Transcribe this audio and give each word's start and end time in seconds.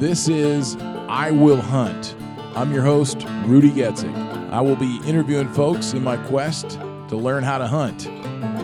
This 0.00 0.28
is 0.28 0.78
I 1.10 1.30
Will 1.30 1.60
Hunt. 1.60 2.14
I'm 2.56 2.72
your 2.72 2.82
host, 2.82 3.26
Rudy 3.44 3.70
Getzig. 3.70 4.10
I 4.50 4.62
will 4.62 4.74
be 4.74 4.98
interviewing 5.04 5.52
folks 5.52 5.92
in 5.92 6.02
my 6.02 6.16
quest 6.16 6.70
to 7.08 7.16
learn 7.16 7.44
how 7.44 7.58
to 7.58 7.66
hunt. 7.66 8.08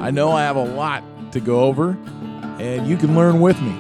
I 0.01 0.11
know 0.11 0.33
I 0.33 0.45
have 0.45 0.57
a 0.57 0.65
lot 0.65 1.05
to 1.33 1.41
go 1.41 1.61
over, 1.61 1.91
and 2.59 2.87
you 2.87 2.97
can 2.97 3.15
learn 3.15 3.43
with 3.43 3.61
me. 3.61 3.77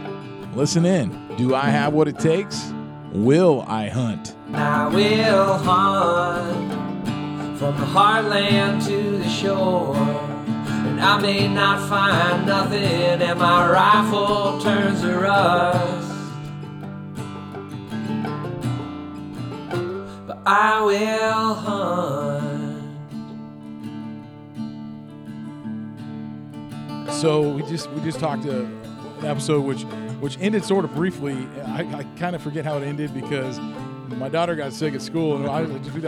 Listen 0.54 0.84
in. 0.84 1.34
Do 1.38 1.54
I 1.54 1.70
have 1.70 1.94
what 1.94 2.08
it 2.08 2.18
takes? 2.18 2.74
Will 3.12 3.64
I 3.66 3.88
hunt? 3.88 4.36
I 4.52 4.88
will 4.88 5.56
hunt 5.56 7.58
from 7.58 7.74
the 7.80 7.86
heartland 7.86 8.86
to 8.86 9.16
the 9.16 9.28
shore. 9.30 9.96
And 9.96 11.00
I 11.00 11.18
may 11.22 11.48
not 11.48 11.88
find 11.88 12.46
nothing, 12.46 12.82
and 12.82 13.40
my 13.40 13.70
rifle 13.70 14.60
turns 14.60 15.00
to 15.00 15.18
rust. 15.18 16.05
I 20.48 20.80
will 20.80 21.54
hunt. 21.54 22.76
So 27.12 27.50
we 27.50 27.62
just 27.62 27.90
we 27.90 28.00
just 28.02 28.20
talked 28.20 28.44
to 28.44 28.60
an 28.60 29.24
episode 29.24 29.62
which 29.64 29.82
which 30.20 30.38
ended 30.40 30.64
sort 30.64 30.84
of 30.84 30.94
briefly. 30.94 31.48
I, 31.64 31.80
I 31.80 32.04
kind 32.16 32.36
of 32.36 32.42
forget 32.42 32.64
how 32.64 32.76
it 32.78 32.84
ended 32.84 33.12
because 33.12 33.58
my 34.08 34.28
daughter 34.28 34.54
got 34.54 34.72
sick 34.72 34.94
at 34.94 35.02
school 35.02 35.36
and 35.36 35.46
I, 35.48 35.62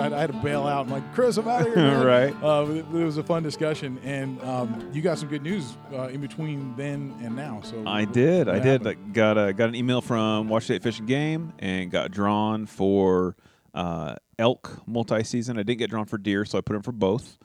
I 0.06 0.20
had 0.20 0.33
to 0.33 0.41
bail 0.41 0.69
out. 0.69 0.86
I'm 0.86 0.92
like, 0.92 1.12
Chris, 1.14 1.36
I'm 1.36 1.48
out 1.48 1.66
of 1.66 1.75
here. 1.75 1.77
man." 1.77 2.06
Right. 2.06 2.34
Uh, 2.42 2.64
it, 2.70 2.77
it 2.95 3.05
was 3.05 3.16
a 3.19 3.25
fun 3.25 3.42
discussion, 3.42 3.98
and 4.05 4.41
um, 4.45 4.89
you 4.92 5.02
got 5.02 5.19
some 5.19 5.28
good 5.28 5.42
news 5.42 5.77
uh, 5.92 6.02
in 6.09 6.20
between 6.20 6.77
then 6.77 7.12
and 7.23 7.34
now. 7.34 7.61
So 7.64 7.83
I 7.86 8.05
did. 8.05 8.48
I 8.48 8.55
what 8.55 8.62
did. 8.62 8.86
I 8.86 8.95
got 8.95 9.36
a, 9.36 9.52
got 9.52 9.69
an 9.69 9.75
email 9.75 10.00
from 10.00 10.48
Washington 10.48 10.81
State 10.81 10.83
Fish 10.84 11.00
and 11.00 11.09
Game 11.09 11.53
and 11.59 11.91
got 11.91 12.12
drawn 12.12 12.66
for 12.66 13.34
uh, 13.74 14.16
elk 14.38 14.83
multi-season. 14.86 15.58
I 15.58 15.62
didn't 15.62 15.78
get 15.78 15.91
drawn 15.91 16.06
for 16.06 16.19
deer, 16.19 16.44
so 16.44 16.58
I 16.58 16.61
put 16.61 16.77
in 16.77 16.83
for 16.83 16.92
both. 16.92 17.38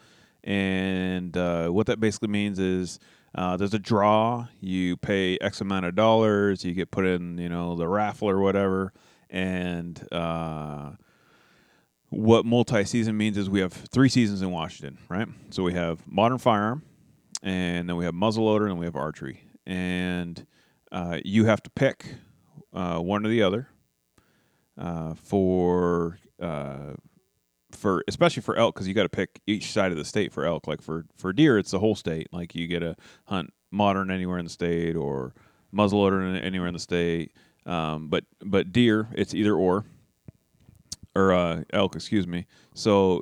And 0.43 1.35
uh, 1.37 1.69
what 1.69 1.87
that 1.87 1.99
basically 1.99 2.27
means 2.27 2.59
is 2.59 2.99
uh, 3.35 3.57
there's 3.57 3.73
a 3.73 3.79
draw. 3.79 4.47
You 4.59 4.97
pay 4.97 5.37
X 5.39 5.61
amount 5.61 5.85
of 5.85 5.95
dollars. 5.95 6.63
You 6.65 6.73
get 6.73 6.91
put 6.91 7.05
in, 7.05 7.37
you 7.37 7.49
know, 7.49 7.75
the 7.75 7.87
raffle 7.87 8.29
or 8.29 8.39
whatever. 8.39 8.93
And 9.29 10.05
uh, 10.11 10.91
what 12.09 12.45
multi-season 12.45 13.17
means 13.17 13.37
is 13.37 13.49
we 13.49 13.61
have 13.61 13.73
three 13.73 14.09
seasons 14.09 14.41
in 14.41 14.51
Washington, 14.51 14.99
right? 15.09 15.27
So 15.49 15.63
we 15.63 15.73
have 15.73 16.05
modern 16.05 16.37
firearm, 16.37 16.83
and 17.41 17.89
then 17.89 17.95
we 17.95 18.05
have 18.05 18.13
muzzleloader, 18.13 18.67
and 18.69 18.77
we 18.77 18.85
have 18.85 18.95
archery. 18.95 19.41
And 19.65 20.45
uh, 20.91 21.19
you 21.23 21.45
have 21.45 21.63
to 21.63 21.69
pick 21.71 22.05
uh, 22.73 22.99
one 22.99 23.25
or 23.25 23.29
the 23.29 23.41
other 23.41 23.69
uh, 24.77 25.13
for 25.15 26.17
uh, 26.41 26.93
for 27.71 28.03
especially 28.07 28.41
for 28.41 28.55
elk 28.55 28.75
because 28.75 28.87
you 28.87 28.93
got 28.93 29.03
to 29.03 29.09
pick 29.09 29.41
each 29.47 29.71
side 29.71 29.91
of 29.91 29.97
the 29.97 30.05
state 30.05 30.31
for 30.31 30.45
elk. 30.45 30.67
Like 30.67 30.81
for 30.81 31.05
for 31.15 31.33
deer, 31.33 31.57
it's 31.57 31.71
the 31.71 31.79
whole 31.79 31.95
state. 31.95 32.27
Like 32.31 32.55
you 32.55 32.67
get 32.67 32.79
to 32.79 32.95
hunt 33.25 33.51
modern 33.71 34.11
anywhere 34.11 34.37
in 34.37 34.45
the 34.45 34.51
state 34.51 34.95
or 34.95 35.33
muzzleloader 35.73 36.41
anywhere 36.43 36.67
in 36.67 36.73
the 36.73 36.79
state. 36.79 37.33
Um, 37.65 38.09
but 38.09 38.25
but 38.43 38.71
deer, 38.71 39.07
it's 39.13 39.33
either 39.33 39.55
or 39.55 39.85
or 41.15 41.33
uh, 41.33 41.63
elk, 41.71 41.95
excuse 41.95 42.27
me. 42.27 42.45
So 42.73 43.21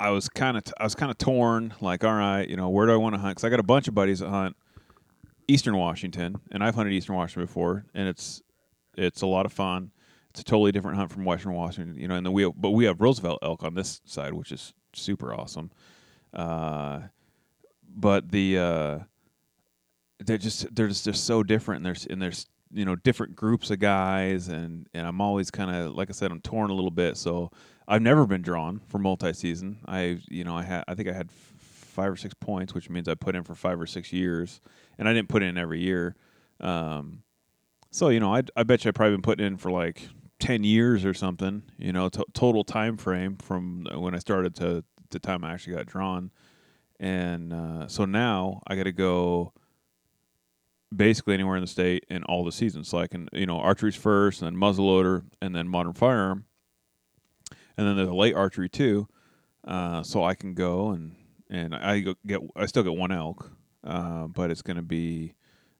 I 0.00 0.10
was 0.10 0.28
kind 0.28 0.56
of 0.56 0.62
I 0.78 0.84
was 0.84 0.94
kind 0.94 1.10
of 1.10 1.18
torn. 1.18 1.74
Like, 1.80 2.04
all 2.04 2.14
right, 2.14 2.48
you 2.48 2.56
know, 2.56 2.68
where 2.68 2.86
do 2.86 2.92
I 2.92 2.96
want 2.96 3.14
to 3.14 3.20
hunt? 3.20 3.32
Because 3.32 3.44
I 3.44 3.48
got 3.50 3.60
a 3.60 3.64
bunch 3.64 3.88
of 3.88 3.94
buddies 3.94 4.20
that 4.20 4.28
hunt 4.28 4.56
Eastern 5.48 5.76
Washington, 5.76 6.36
and 6.50 6.62
I've 6.62 6.74
hunted 6.74 6.92
Eastern 6.92 7.16
Washington 7.16 7.46
before, 7.46 7.84
and 7.94 8.08
it's 8.08 8.42
it's 8.98 9.22
a 9.22 9.26
lot 9.26 9.46
of 9.46 9.52
fun. 9.52 9.92
It's 10.30 10.40
a 10.40 10.44
totally 10.44 10.72
different 10.72 10.98
hunt 10.98 11.10
from 11.10 11.24
Western 11.24 11.54
Washington, 11.54 11.96
you 11.96 12.08
know. 12.08 12.14
And 12.14 12.26
then 12.26 12.32
we 12.32 12.50
but 12.56 12.70
we 12.70 12.84
have 12.84 13.00
Roosevelt 13.00 13.38
elk 13.42 13.62
on 13.62 13.74
this 13.74 14.00
side, 14.04 14.34
which 14.34 14.52
is 14.52 14.74
super 14.92 15.32
awesome. 15.32 15.70
Uh, 16.32 17.00
but 17.88 18.30
the 18.30 18.58
uh, 18.58 18.98
they're 20.20 20.38
just 20.38 20.74
they're 20.74 20.88
just 20.88 21.04
they're 21.04 21.14
so 21.14 21.42
different, 21.42 21.78
and 21.78 21.86
there's 21.86 22.06
and 22.06 22.20
there's 22.20 22.46
you 22.72 22.84
know 22.84 22.96
different 22.96 23.36
groups 23.36 23.70
of 23.70 23.78
guys, 23.78 24.48
and 24.48 24.86
and 24.92 25.06
I'm 25.06 25.20
always 25.20 25.50
kind 25.50 25.74
of 25.74 25.94
like 25.94 26.10
I 26.10 26.12
said, 26.12 26.30
I'm 26.30 26.40
torn 26.40 26.70
a 26.70 26.74
little 26.74 26.90
bit. 26.90 27.16
So 27.16 27.50
I've 27.86 28.02
never 28.02 28.26
been 28.26 28.42
drawn 28.42 28.80
for 28.88 28.98
multi-season. 28.98 29.78
I 29.86 30.20
you 30.28 30.44
know 30.44 30.56
I 30.56 30.62
had 30.62 30.84
I 30.86 30.94
think 30.94 31.08
I 31.08 31.12
had 31.12 31.30
five 31.30 32.12
or 32.12 32.16
six 32.16 32.34
points, 32.34 32.74
which 32.74 32.90
means 32.90 33.08
I 33.08 33.14
put 33.14 33.34
in 33.34 33.42
for 33.42 33.54
five 33.54 33.80
or 33.80 33.86
six 33.86 34.12
years, 34.12 34.60
and 34.98 35.08
I 35.08 35.12
didn't 35.12 35.28
put 35.28 35.42
in 35.42 35.56
every 35.56 35.80
year. 35.80 36.14
Um, 36.60 37.22
so 37.90 38.08
you 38.08 38.20
know, 38.20 38.34
I 38.34 38.42
I 38.56 38.62
bet 38.62 38.84
you 38.84 38.88
I 38.88 38.92
probably 38.92 39.14
been 39.14 39.22
putting 39.22 39.46
in 39.46 39.56
for 39.56 39.70
like 39.70 40.08
ten 40.38 40.64
years 40.64 41.04
or 41.04 41.14
something. 41.14 41.62
You 41.78 41.92
know, 41.92 42.08
to- 42.08 42.26
total 42.32 42.64
time 42.64 42.96
frame 42.96 43.36
from 43.36 43.86
when 43.94 44.14
I 44.14 44.18
started 44.18 44.54
to 44.56 44.84
the 45.10 45.18
time 45.18 45.44
I 45.44 45.52
actually 45.52 45.76
got 45.76 45.86
drawn, 45.86 46.30
and 47.00 47.52
uh, 47.52 47.88
so 47.88 48.04
now 48.04 48.62
I 48.66 48.76
got 48.76 48.84
to 48.84 48.92
go 48.92 49.52
basically 50.94 51.34
anywhere 51.34 51.56
in 51.56 51.60
the 51.62 51.66
state 51.68 52.04
in 52.08 52.22
all 52.24 52.44
the 52.44 52.52
seasons. 52.52 52.88
So 52.88 52.98
I 52.98 53.06
can 53.06 53.28
you 53.32 53.46
know 53.46 53.58
archery's 53.58 53.96
first, 53.96 54.42
and 54.42 54.50
then 54.50 54.60
muzzleloader, 54.60 55.24
and 55.40 55.54
then 55.54 55.68
modern 55.68 55.94
firearm, 55.94 56.44
and 57.76 57.86
then 57.86 57.96
there's 57.96 58.08
a 58.08 58.14
late 58.14 58.34
archery 58.34 58.68
too. 58.68 59.08
Uh, 59.66 60.02
so 60.02 60.24
I 60.24 60.34
can 60.34 60.54
go 60.54 60.90
and 60.90 61.14
and 61.50 61.74
I 61.74 62.04
get 62.26 62.40
I 62.54 62.66
still 62.66 62.82
get 62.82 62.94
one 62.94 63.12
elk, 63.12 63.50
uh, 63.84 64.26
but 64.28 64.50
it's 64.50 64.62
going 64.62 64.76
to 64.76 64.82
be. 64.82 65.34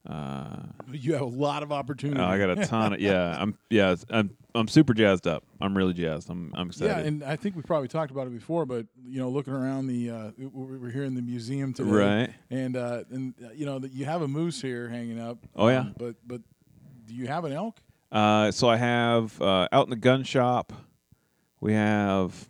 Uh, 0.07 0.63
you 0.93 1.13
have 1.13 1.23
a 1.23 1.27
lot 1.27 1.63
of 1.63 1.71
opportunity. 1.73 2.21
Oh, 2.21 2.25
I 2.25 2.39
got 2.39 2.51
a 2.59 2.67
ton 2.67 2.95
of 2.95 3.01
yeah. 3.01 3.37
I'm 3.39 3.59
yeah. 3.69 3.95
I'm 4.11 4.31
I'm 4.55 4.67
super 4.69 4.95
jazzed 4.95 5.27
up. 5.27 5.45
I'm 5.61 5.77
really 5.77 5.93
jazzed. 5.93 6.31
I'm 6.31 6.53
I'm 6.55 6.69
excited. 6.69 6.91
Yeah, 6.91 6.99
and 7.07 7.23
I 7.23 7.37
think 7.37 7.57
we 7.57 7.63
probably 7.63 7.89
talked 7.89 8.11
about 8.11 8.27
it 8.27 8.33
before, 8.33 8.65
but 8.65 8.87
you 9.07 9.19
know, 9.21 9.29
looking 9.29 9.53
around 9.53 9.87
the, 9.89 10.11
uh, 10.11 10.31
we- 10.39 10.47
we're 10.79 10.91
here 10.91 11.05
in 11.05 11.15
the 11.15 11.21
museum 11.23 11.73
today, 11.75 11.91
Right. 11.91 12.31
And 12.51 12.77
uh, 12.77 13.05
and 13.11 13.35
uh, 13.45 13.49
you 13.55 13.67
know, 13.67 13.79
that 13.81 13.93
you 13.93 14.05
have 14.07 14.23
a 14.23 14.29
moose 14.29 14.63
here 14.63 14.89
hanging 14.89 15.21
up. 15.21 15.39
Oh, 15.55 15.69
yeah. 15.69 15.81
um, 15.81 15.95
but 15.99 16.15
but 16.27 16.41
do 17.07 17.15
you 17.15 17.27
have 17.27 17.45
an 17.45 17.53
elk? 17.53 17.79
Uh, 18.11 18.51
so 18.51 18.69
I 18.69 18.77
have 18.77 19.41
uh, 19.43 19.69
out 19.73 19.85
in 19.85 19.91
the 19.91 19.97
gun 19.97 20.23
shop, 20.25 20.73
we 21.61 21.75
have 21.75 22.49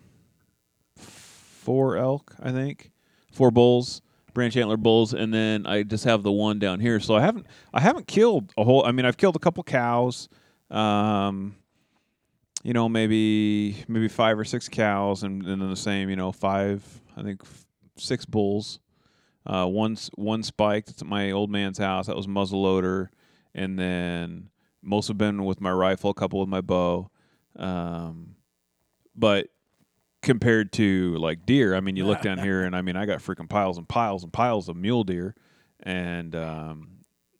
four 0.96 1.96
elk, 1.96 2.34
I 2.40 2.52
think, 2.52 2.90
four 3.32 3.50
bulls, 3.50 4.00
branch 4.38 4.56
antler 4.56 4.76
bulls, 4.76 5.14
and 5.14 5.34
then 5.34 5.66
I 5.66 5.82
just 5.82 6.04
have 6.04 6.22
the 6.22 6.30
one 6.30 6.60
down 6.60 6.78
here. 6.78 7.00
So 7.00 7.16
I 7.16 7.20
haven't 7.20 7.46
I 7.74 7.80
haven't 7.80 8.06
killed 8.06 8.52
a 8.56 8.62
whole. 8.62 8.86
I 8.86 8.92
mean, 8.92 9.04
I've 9.04 9.16
killed 9.16 9.34
a 9.34 9.40
couple 9.40 9.64
cows. 9.64 10.28
Um, 10.70 11.56
you 12.62 12.72
know, 12.72 12.88
maybe 12.88 13.84
maybe 13.88 14.06
five 14.06 14.38
or 14.38 14.44
six 14.44 14.68
cows, 14.68 15.24
and, 15.24 15.44
and 15.44 15.60
then 15.60 15.68
the 15.68 15.74
same. 15.74 16.08
You 16.08 16.14
know, 16.14 16.30
five 16.30 16.84
I 17.16 17.24
think 17.24 17.40
f- 17.42 17.66
six 17.96 18.24
bulls. 18.24 18.78
Uh, 19.44 19.66
one 19.66 19.96
one 20.14 20.44
spiked 20.44 20.90
at 20.90 21.04
my 21.04 21.32
old 21.32 21.50
man's 21.50 21.78
house. 21.78 22.06
That 22.06 22.14
was 22.14 22.28
muzzleloader, 22.28 23.08
and 23.56 23.76
then 23.76 24.50
most 24.82 25.08
have 25.08 25.18
been 25.18 25.46
with 25.46 25.60
my 25.60 25.72
rifle, 25.72 26.10
a 26.10 26.14
couple 26.14 26.38
with 26.38 26.48
my 26.48 26.60
bow. 26.60 27.10
Um, 27.56 28.36
but 29.16 29.48
compared 30.22 30.72
to 30.74 31.16
like 31.18 31.46
deer, 31.46 31.74
I 31.74 31.80
mean, 31.80 31.96
you 31.96 32.04
look 32.06 32.22
down 32.22 32.38
here, 32.38 32.64
and 32.64 32.74
I 32.76 32.82
mean, 32.82 32.96
I 32.96 33.06
got 33.06 33.20
freaking 33.20 33.48
piles 33.48 33.78
and 33.78 33.88
piles 33.88 34.22
and 34.24 34.32
piles 34.32 34.68
of 34.68 34.76
mule 34.76 35.04
deer, 35.04 35.34
and 35.82 36.34
um, 36.34 36.88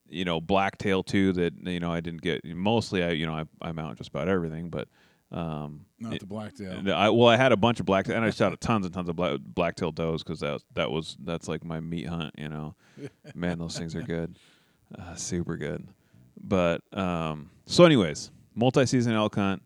you 0.07 0.25
know, 0.25 0.39
blacktail 0.41 1.03
too. 1.03 1.33
That 1.33 1.53
you 1.63 1.79
know, 1.79 1.91
I 1.91 1.99
didn't 1.99 2.21
get. 2.21 2.43
Mostly, 2.45 3.03
I 3.03 3.11
you 3.11 3.25
know, 3.25 3.33
I, 3.33 3.45
I 3.61 3.71
mount 3.71 3.97
just 3.97 4.09
about 4.09 4.27
everything, 4.27 4.69
but 4.69 4.87
um, 5.31 5.85
Not 5.99 6.13
it- 6.13 6.19
the 6.21 6.25
blacktail. 6.25 6.81
I, 6.91 7.09
well, 7.09 7.27
I 7.27 7.37
had 7.37 7.51
a 7.51 7.57
bunch 7.57 7.79
of 7.79 7.85
blacktail, 7.85 8.15
and 8.15 8.25
I 8.25 8.29
shot 8.31 8.59
tons 8.61 8.85
and 8.85 8.93
tons 8.93 9.09
of 9.09 9.15
black, 9.15 9.39
black-tailed 9.41 9.95
does 9.95 10.23
because 10.23 10.39
that 10.39 10.53
was, 10.53 10.63
that 10.73 10.91
was 10.91 11.17
that's 11.23 11.47
like 11.47 11.63
my 11.63 11.79
meat 11.79 12.07
hunt. 12.07 12.33
You 12.37 12.49
know, 12.49 12.75
man, 13.35 13.59
those 13.59 13.77
things 13.77 13.95
are 13.95 14.01
good, 14.01 14.37
uh, 14.97 15.15
super 15.15 15.57
good. 15.57 15.87
But 16.41 16.81
um, 16.93 17.49
so, 17.65 17.83
anyways, 17.83 18.31
multi-season 18.55 19.13
elk 19.13 19.35
hunt, 19.35 19.61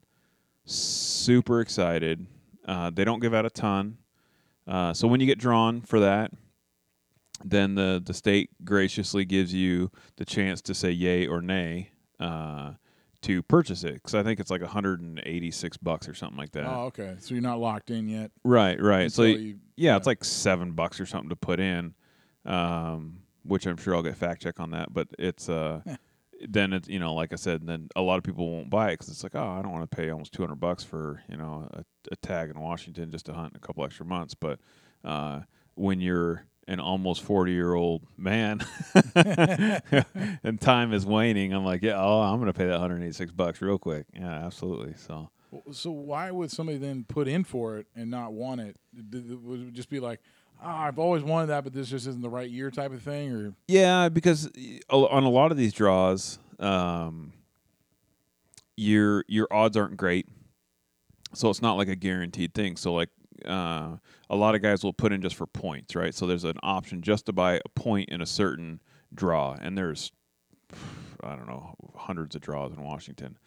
super 0.65 1.61
excited. 1.61 2.25
Uh, 2.65 2.89
they 2.89 3.03
don't 3.03 3.19
give 3.19 3.33
out 3.33 3.45
a 3.45 3.49
ton, 3.49 3.97
uh, 4.67 4.93
so 4.93 5.07
when 5.07 5.19
you 5.19 5.25
get 5.25 5.37
drawn 5.39 5.81
for 5.81 5.99
that, 5.99 6.31
then 7.43 7.75
the 7.75 8.01
the 8.05 8.13
state 8.13 8.49
graciously 8.63 9.25
gives 9.25 9.53
you 9.53 9.91
the 10.17 10.25
chance 10.25 10.61
to 10.61 10.73
say 10.73 10.91
yay 10.91 11.27
or 11.27 11.41
nay. 11.41 11.89
Uh, 12.19 12.73
to 13.21 13.41
purchase 13.41 13.85
it 13.85 13.93
because 13.93 14.13
I 14.15 14.21
think 14.21 14.41
it's 14.41 14.51
like 14.51 14.59
186 14.61 15.77
bucks 15.77 16.09
or 16.09 16.13
something 16.13 16.37
like 16.37 16.51
that. 16.51 16.65
Oh, 16.67 16.87
okay. 16.87 17.15
So 17.19 17.33
you're 17.33 17.41
not 17.41 17.57
locked 17.57 17.89
in 17.89 18.09
yet. 18.09 18.31
Right, 18.43 18.77
right. 18.81 19.09
So 19.09 19.23
you- 19.23 19.59
yeah, 19.77 19.95
it's 19.95 20.05
like 20.05 20.25
seven 20.25 20.73
bucks 20.73 20.99
or 20.99 21.05
something 21.05 21.29
to 21.29 21.37
put 21.37 21.61
in, 21.61 21.93
um, 22.45 23.19
which 23.43 23.65
I'm 23.65 23.77
sure 23.77 23.95
I'll 23.95 24.03
get 24.03 24.17
fact 24.17 24.41
check 24.41 24.59
on 24.59 24.71
that. 24.71 24.93
But 24.93 25.07
it's 25.17 25.47
uh, 25.47 25.81
then 26.49 26.73
it's 26.73 26.87
you 26.87 26.99
know 26.99 27.13
like 27.13 27.33
I 27.33 27.35
said, 27.35 27.65
then 27.65 27.89
a 27.95 28.01
lot 28.01 28.17
of 28.17 28.23
people 28.23 28.49
won't 28.49 28.69
buy 28.69 28.89
it 28.89 28.93
because 28.93 29.09
it's 29.09 29.23
like 29.23 29.35
oh 29.35 29.47
I 29.47 29.61
don't 29.61 29.71
want 29.71 29.89
to 29.89 29.95
pay 29.95 30.09
almost 30.09 30.33
200 30.33 30.55
bucks 30.55 30.83
for 30.83 31.23
you 31.29 31.37
know 31.37 31.67
a, 31.73 31.83
a 32.11 32.15
tag 32.17 32.49
in 32.49 32.59
Washington 32.59 33.11
just 33.11 33.25
to 33.27 33.33
hunt 33.33 33.53
a 33.55 33.59
couple 33.59 33.83
extra 33.85 34.05
months. 34.05 34.33
But 34.33 34.59
uh, 35.03 35.41
when 35.75 36.01
you're 36.01 36.45
an 36.67 36.79
almost 36.79 37.21
40 37.23 37.51
year 37.51 37.73
old 37.73 38.07
man 38.15 38.65
and 39.15 40.61
time 40.61 40.93
is 40.93 41.05
waning 41.05 41.51
i'm 41.51 41.65
like 41.65 41.81
yeah 41.81 42.01
oh 42.01 42.21
i'm 42.21 42.39
gonna 42.39 42.53
pay 42.53 42.67
that 42.67 42.79
186 42.79 43.33
bucks 43.33 43.61
real 43.61 43.77
quick 43.77 44.05
yeah 44.13 44.45
absolutely 44.45 44.93
so 44.95 45.29
So 45.71 45.91
why 45.91 46.31
would 46.31 46.51
somebody 46.51 46.77
then 46.77 47.05
put 47.07 47.27
in 47.27 47.43
for 47.43 47.77
it 47.77 47.87
and 47.95 48.09
not 48.09 48.33
want 48.33 48.61
it? 48.61 48.77
Would 48.95 49.67
it 49.67 49.73
just 49.73 49.89
be 49.89 49.99
like, 49.99 50.19
oh, 50.63 50.69
I've 50.69 50.99
always 50.99 51.23
wanted 51.23 51.47
that, 51.47 51.63
but 51.63 51.73
this 51.73 51.89
just 51.89 52.07
isn't 52.07 52.21
the 52.21 52.29
right 52.29 52.49
year 52.49 52.71
type 52.71 52.91
of 52.91 53.01
thing? 53.01 53.31
Or? 53.31 53.53
Yeah 53.67 54.09
because 54.09 54.49
on 54.89 55.23
a 55.23 55.29
lot 55.29 55.51
of 55.51 55.57
these 55.57 55.73
draws 55.73 56.39
um 56.59 57.33
your 58.75 59.23
your 59.27 59.47
odds 59.51 59.77
aren't 59.77 59.97
great. 59.97 60.27
So 61.33 61.49
it's 61.49 61.61
not 61.61 61.73
like 61.73 61.87
a 61.87 61.95
guaranteed 61.95 62.53
thing. 62.53 62.75
So 62.77 62.93
like 62.93 63.09
uh, 63.45 63.97
a 64.29 64.35
lot 64.35 64.55
of 64.55 64.61
guys 64.61 64.83
will 64.83 64.93
put 64.93 65.11
in 65.11 65.21
just 65.21 65.35
for 65.35 65.47
points 65.47 65.95
right? 65.95 66.13
So 66.13 66.25
there's 66.27 66.43
an 66.43 66.57
option 66.63 67.01
just 67.01 67.25
to 67.25 67.33
buy 67.33 67.59
a 67.63 67.69
point 67.75 68.09
in 68.09 68.21
a 68.21 68.25
certain 68.25 68.79
draw 69.13 69.55
and 69.61 69.77
there's 69.77 70.11
i 71.23 71.35
don't 71.35 71.47
know 71.47 71.75
hundreds 71.95 72.35
of 72.35 72.41
draws 72.41 72.71
in 72.73 72.81
washington. 72.81 73.37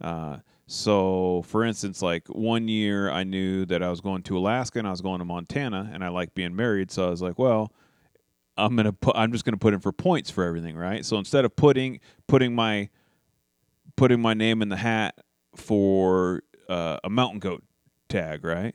Uh, 0.00 0.38
so 0.66 1.42
for 1.46 1.64
instance 1.64 2.00
like 2.00 2.26
one 2.28 2.68
year 2.68 3.10
i 3.10 3.22
knew 3.22 3.66
that 3.66 3.82
i 3.82 3.90
was 3.90 4.00
going 4.00 4.22
to 4.22 4.36
alaska 4.38 4.78
and 4.78 4.88
i 4.88 4.90
was 4.90 5.02
going 5.02 5.18
to 5.18 5.24
montana 5.24 5.90
and 5.92 6.02
i 6.02 6.08
like 6.08 6.34
being 6.34 6.56
married 6.56 6.90
so 6.90 7.06
i 7.06 7.10
was 7.10 7.20
like 7.20 7.38
well 7.38 7.72
i'm 8.56 8.74
gonna 8.74 8.92
put 8.92 9.14
i'm 9.16 9.30
just 9.30 9.44
gonna 9.44 9.56
put 9.56 9.74
in 9.74 9.80
for 9.80 9.92
points 9.92 10.30
for 10.30 10.42
everything 10.42 10.76
right 10.76 11.04
so 11.04 11.18
instead 11.18 11.44
of 11.44 11.54
putting 11.54 12.00
putting 12.26 12.54
my 12.54 12.88
putting 13.96 14.20
my 14.20 14.34
name 14.34 14.62
in 14.62 14.68
the 14.68 14.76
hat 14.76 15.18
for 15.56 16.42
uh, 16.68 16.98
a 17.04 17.10
mountain 17.10 17.38
goat 17.38 17.62
tag, 18.08 18.44
right? 18.44 18.74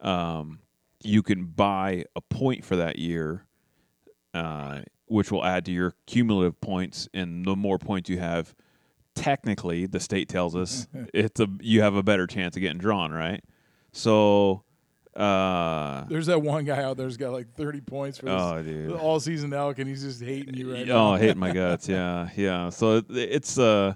Um, 0.00 0.60
you 1.02 1.22
can 1.22 1.46
buy 1.46 2.04
a 2.14 2.20
point 2.20 2.64
for 2.64 2.76
that 2.76 2.98
year, 2.98 3.46
uh, 4.34 4.80
which 5.06 5.32
will 5.32 5.44
add 5.44 5.64
to 5.66 5.72
your 5.72 5.94
cumulative 6.06 6.60
points. 6.60 7.08
And 7.14 7.44
the 7.44 7.56
more 7.56 7.78
points 7.78 8.08
you 8.10 8.18
have, 8.18 8.54
technically, 9.20 9.86
the 9.86 10.00
state 10.00 10.28
tells 10.28 10.56
us 10.56 10.86
it's 11.14 11.40
a 11.40 11.48
you 11.60 11.82
have 11.82 11.94
a 11.94 12.02
better 12.02 12.26
chance 12.26 12.56
of 12.56 12.62
getting 12.62 12.78
drawn, 12.78 13.12
right? 13.12 13.42
So, 13.92 14.64
uh, 15.14 16.04
there's 16.08 16.26
that 16.26 16.40
one 16.40 16.64
guy 16.64 16.82
out 16.82 16.96
there 16.96 17.06
who's 17.06 17.16
got 17.16 17.32
like 17.32 17.52
30 17.54 17.80
points 17.80 18.18
for 18.18 18.26
this 18.26 18.34
oh, 18.34 18.62
dude, 18.62 18.92
all 18.92 19.20
season 19.20 19.52
elk, 19.52 19.78
and 19.78 19.88
he's 19.88 20.02
just 20.02 20.22
hating 20.22 20.54
you 20.54 20.72
right 20.72 20.82
oh, 20.90 20.94
now. 20.94 21.12
I 21.14 21.18
hate 21.18 21.36
my 21.36 21.52
guts. 21.52 21.88
Yeah, 21.88 22.28
yeah. 22.36 22.70
So 22.70 22.98
it, 22.98 23.06
it's 23.10 23.58
uh, 23.58 23.94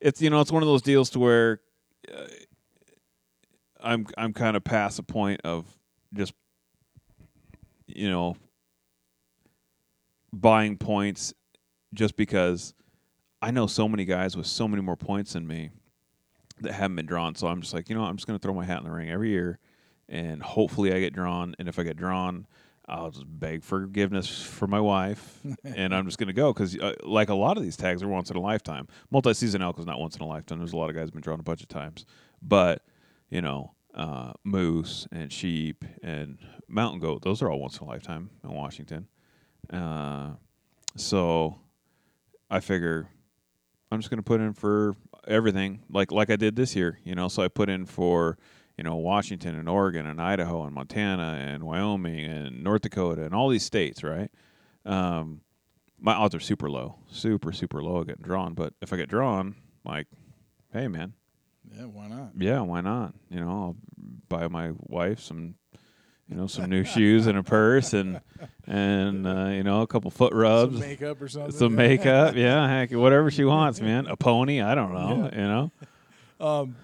it's 0.00 0.22
you 0.22 0.30
know, 0.30 0.40
it's 0.40 0.52
one 0.52 0.62
of 0.62 0.68
those 0.68 0.82
deals 0.82 1.10
to 1.10 1.18
where 1.18 1.60
uh, 2.12 2.26
I'm 3.82 4.06
I'm 4.16 4.32
kind 4.32 4.56
of 4.56 4.62
past 4.62 4.98
the 4.98 5.02
point 5.02 5.40
of 5.44 5.66
just 6.12 6.34
you 7.86 8.08
know 8.08 8.36
buying 10.32 10.76
points 10.76 11.34
just 11.92 12.16
because 12.16 12.74
I 13.44 13.50
know 13.50 13.66
so 13.66 13.86
many 13.86 14.06
guys 14.06 14.38
with 14.38 14.46
so 14.46 14.66
many 14.66 14.80
more 14.80 14.96
points 14.96 15.34
than 15.34 15.46
me 15.46 15.68
that 16.62 16.72
haven't 16.72 16.96
been 16.96 17.04
drawn. 17.04 17.34
So 17.34 17.46
I'm 17.46 17.60
just 17.60 17.74
like, 17.74 17.90
you 17.90 17.94
know, 17.94 18.02
I'm 18.02 18.16
just 18.16 18.26
going 18.26 18.38
to 18.38 18.42
throw 18.42 18.54
my 18.54 18.64
hat 18.64 18.78
in 18.78 18.84
the 18.84 18.90
ring 18.90 19.10
every 19.10 19.28
year, 19.28 19.58
and 20.08 20.42
hopefully 20.42 20.94
I 20.94 21.00
get 21.00 21.12
drawn. 21.12 21.54
And 21.58 21.68
if 21.68 21.78
I 21.78 21.82
get 21.82 21.98
drawn, 21.98 22.46
I'll 22.88 23.10
just 23.10 23.26
beg 23.28 23.62
forgiveness 23.62 24.42
for 24.42 24.66
my 24.66 24.80
wife, 24.80 25.40
and 25.64 25.94
I'm 25.94 26.06
just 26.06 26.16
going 26.16 26.28
to 26.28 26.32
go 26.32 26.54
because, 26.54 26.74
uh, 26.78 26.94
like 27.02 27.28
a 27.28 27.34
lot 27.34 27.58
of 27.58 27.62
these 27.62 27.76
tags 27.76 28.02
are 28.02 28.08
once 28.08 28.30
in 28.30 28.36
a 28.38 28.40
lifetime. 28.40 28.88
Multi-season 29.10 29.60
elk 29.60 29.78
is 29.78 29.84
not 29.84 30.00
once 30.00 30.16
in 30.16 30.22
a 30.22 30.26
lifetime. 30.26 30.56
There's 30.56 30.72
a 30.72 30.78
lot 30.78 30.88
of 30.88 30.96
guys 30.96 31.10
been 31.10 31.20
drawn 31.20 31.38
a 31.38 31.42
bunch 31.42 31.60
of 31.60 31.68
times, 31.68 32.06
but 32.40 32.80
you 33.28 33.42
know, 33.42 33.74
uh, 33.94 34.32
moose 34.42 35.06
and 35.12 35.30
sheep 35.30 35.84
and 36.02 36.38
mountain 36.66 36.98
goat, 36.98 37.20
those 37.20 37.42
are 37.42 37.50
all 37.50 37.60
once 37.60 37.76
in 37.76 37.86
a 37.86 37.90
lifetime 37.90 38.30
in 38.42 38.52
Washington. 38.52 39.06
Uh, 39.70 40.30
so 40.96 41.58
I 42.50 42.60
figure 42.60 43.10
I'm 43.94 44.00
just 44.00 44.10
going 44.10 44.18
to 44.18 44.22
put 44.24 44.40
in 44.40 44.52
for 44.52 44.94
everything, 45.26 45.82
like 45.90 46.12
like 46.12 46.28
I 46.30 46.36
did 46.36 46.56
this 46.56 46.74
year. 46.76 46.98
You 47.04 47.14
know, 47.14 47.28
so 47.28 47.42
I 47.42 47.48
put 47.48 47.68
in 47.70 47.86
for 47.86 48.36
you 48.76 48.84
know 48.84 48.96
Washington 48.96 49.54
and 49.54 49.68
Oregon 49.68 50.06
and 50.06 50.20
Idaho 50.20 50.64
and 50.64 50.74
Montana 50.74 51.38
and 51.40 51.64
Wyoming 51.64 52.24
and 52.24 52.62
North 52.62 52.82
Dakota 52.82 53.24
and 53.24 53.34
all 53.34 53.48
these 53.48 53.64
states, 53.64 54.02
right? 54.02 54.30
Um, 54.84 55.40
my 55.98 56.12
odds 56.12 56.34
are 56.34 56.40
super 56.40 56.68
low, 56.70 56.96
super 57.08 57.52
super 57.52 57.82
low 57.82 57.96
of 57.98 58.06
getting 58.06 58.22
drawn. 58.24 58.52
But 58.54 58.74
if 58.82 58.92
I 58.92 58.96
get 58.96 59.08
drawn, 59.08 59.54
like, 59.84 60.08
hey 60.72 60.88
man, 60.88 61.14
Yeah, 61.74 61.84
why 61.84 62.08
not? 62.08 62.32
yeah, 62.36 62.60
why 62.60 62.80
not? 62.82 63.14
You 63.30 63.40
know, 63.40 63.48
I'll 63.48 63.76
buy 64.28 64.48
my 64.48 64.72
wife 64.78 65.20
some, 65.20 65.54
you 66.28 66.36
know, 66.36 66.46
some 66.46 66.70
new 66.70 66.84
shoes 66.84 67.26
and 67.26 67.36
a 67.36 67.42
purse 67.42 67.92
and 67.92 68.20
and 68.66 69.26
uh, 69.26 69.46
you 69.46 69.62
know 69.62 69.82
a 69.82 69.86
couple 69.86 70.10
foot 70.10 70.32
rubs, 70.32 70.72
Some 70.78 70.80
makeup 70.88 71.20
or 71.20 71.28
something. 71.28 71.52
some 71.52 71.74
makeup, 71.74 72.34
yeah, 72.34 72.66
heck, 72.66 72.92
whatever 72.92 73.30
she 73.30 73.44
wants, 73.44 73.80
man. 73.80 74.06
A 74.06 74.16
pony, 74.16 74.60
I 74.62 74.74
don't 74.74 74.94
know, 74.94 75.30
you 75.32 75.38
know. 75.38 75.70
Um, 76.40 76.76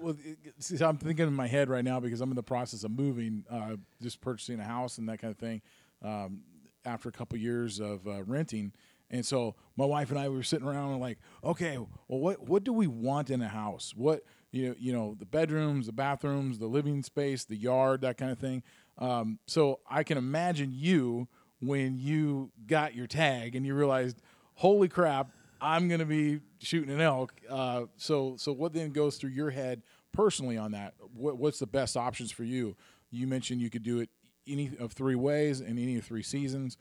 well, 0.00 0.16
see, 0.60 0.82
I'm 0.84 0.98
thinking 0.98 1.26
in 1.26 1.34
my 1.34 1.48
head 1.48 1.68
right 1.68 1.84
now 1.84 1.98
because 2.00 2.20
I'm 2.20 2.30
in 2.30 2.36
the 2.36 2.42
process 2.42 2.84
of 2.84 2.92
moving, 2.92 3.44
uh, 3.50 3.76
just 4.00 4.20
purchasing 4.20 4.60
a 4.60 4.64
house 4.64 4.98
and 4.98 5.08
that 5.08 5.18
kind 5.18 5.32
of 5.32 5.38
thing. 5.38 5.62
Um, 6.02 6.42
after 6.84 7.08
a 7.08 7.12
couple 7.12 7.36
years 7.38 7.80
of 7.80 8.06
uh, 8.06 8.22
renting, 8.22 8.72
and 9.10 9.26
so 9.26 9.56
my 9.76 9.84
wife 9.84 10.10
and 10.10 10.18
I 10.18 10.28
were 10.28 10.44
sitting 10.44 10.66
around 10.66 10.92
and 10.92 11.00
like, 11.00 11.18
okay, 11.42 11.78
well, 11.78 11.88
what 12.20 12.48
what 12.48 12.62
do 12.62 12.72
we 12.72 12.86
want 12.86 13.30
in 13.30 13.42
a 13.42 13.48
house? 13.48 13.92
What 13.96 14.22
you 14.56 14.68
know, 14.68 14.74
you 14.78 14.92
know, 14.92 15.16
the 15.18 15.26
bedrooms, 15.26 15.86
the 15.86 15.92
bathrooms, 15.92 16.58
the 16.58 16.66
living 16.66 17.02
space, 17.02 17.44
the 17.44 17.56
yard, 17.56 18.00
that 18.00 18.16
kind 18.16 18.32
of 18.32 18.38
thing. 18.38 18.62
Um, 18.98 19.38
so 19.46 19.80
I 19.88 20.02
can 20.02 20.16
imagine 20.18 20.72
you 20.72 21.28
when 21.60 21.98
you 21.98 22.50
got 22.66 22.94
your 22.94 23.06
tag 23.06 23.54
and 23.54 23.66
you 23.66 23.74
realized, 23.74 24.20
holy 24.54 24.88
crap, 24.88 25.30
I'm 25.60 25.88
going 25.88 26.00
to 26.00 26.06
be 26.06 26.40
shooting 26.58 26.90
an 26.90 27.00
elk. 27.00 27.34
Uh, 27.48 27.84
so, 27.96 28.36
so 28.38 28.52
what 28.52 28.72
then 28.72 28.90
goes 28.90 29.16
through 29.16 29.30
your 29.30 29.50
head 29.50 29.82
personally 30.12 30.56
on 30.56 30.72
that? 30.72 30.94
What, 31.14 31.38
what's 31.38 31.58
the 31.58 31.66
best 31.66 31.96
options 31.96 32.30
for 32.30 32.44
you? 32.44 32.76
You 33.10 33.26
mentioned 33.26 33.60
you 33.60 33.70
could 33.70 33.82
do 33.82 34.00
it 34.00 34.10
any 34.46 34.70
of 34.78 34.92
three 34.92 35.14
ways 35.14 35.60
in 35.60 35.78
any 35.78 35.96
of 35.96 36.04
three 36.04 36.22
seasons. 36.22 36.76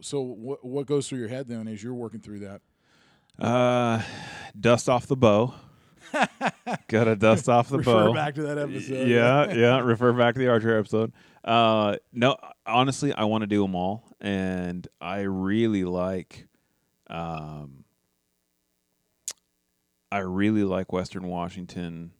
So, 0.00 0.20
what 0.20 0.64
what 0.64 0.86
goes 0.86 1.08
through 1.08 1.20
your 1.20 1.28
head 1.28 1.46
then 1.46 1.68
as 1.68 1.82
you're 1.82 1.94
working 1.94 2.18
through 2.20 2.40
that? 2.40 2.60
Uh, 3.38 4.02
dust 4.58 4.88
off 4.88 5.06
the 5.06 5.16
bow. 5.16 5.54
Got 6.88 7.04
to 7.04 7.16
dust 7.16 7.48
off 7.48 7.68
the 7.68 7.78
Refer 7.78 8.06
bow. 8.08 8.14
back 8.14 8.34
to 8.36 8.42
that 8.42 8.58
episode. 8.58 9.08
yeah, 9.08 9.52
yeah. 9.52 9.78
Refer 9.80 10.12
back 10.12 10.34
to 10.34 10.40
the 10.40 10.48
Archer 10.48 10.78
episode. 10.78 11.12
Uh, 11.44 11.96
no, 12.12 12.36
honestly, 12.66 13.12
I 13.12 13.24
want 13.24 13.42
to 13.42 13.46
do 13.46 13.62
them 13.62 13.74
all, 13.74 14.04
and 14.20 14.86
I 15.00 15.20
really 15.20 15.84
like, 15.84 16.46
um, 17.08 17.84
I 20.10 20.18
really 20.18 20.64
like 20.64 20.92
Western 20.92 21.26
Washington 21.26 22.12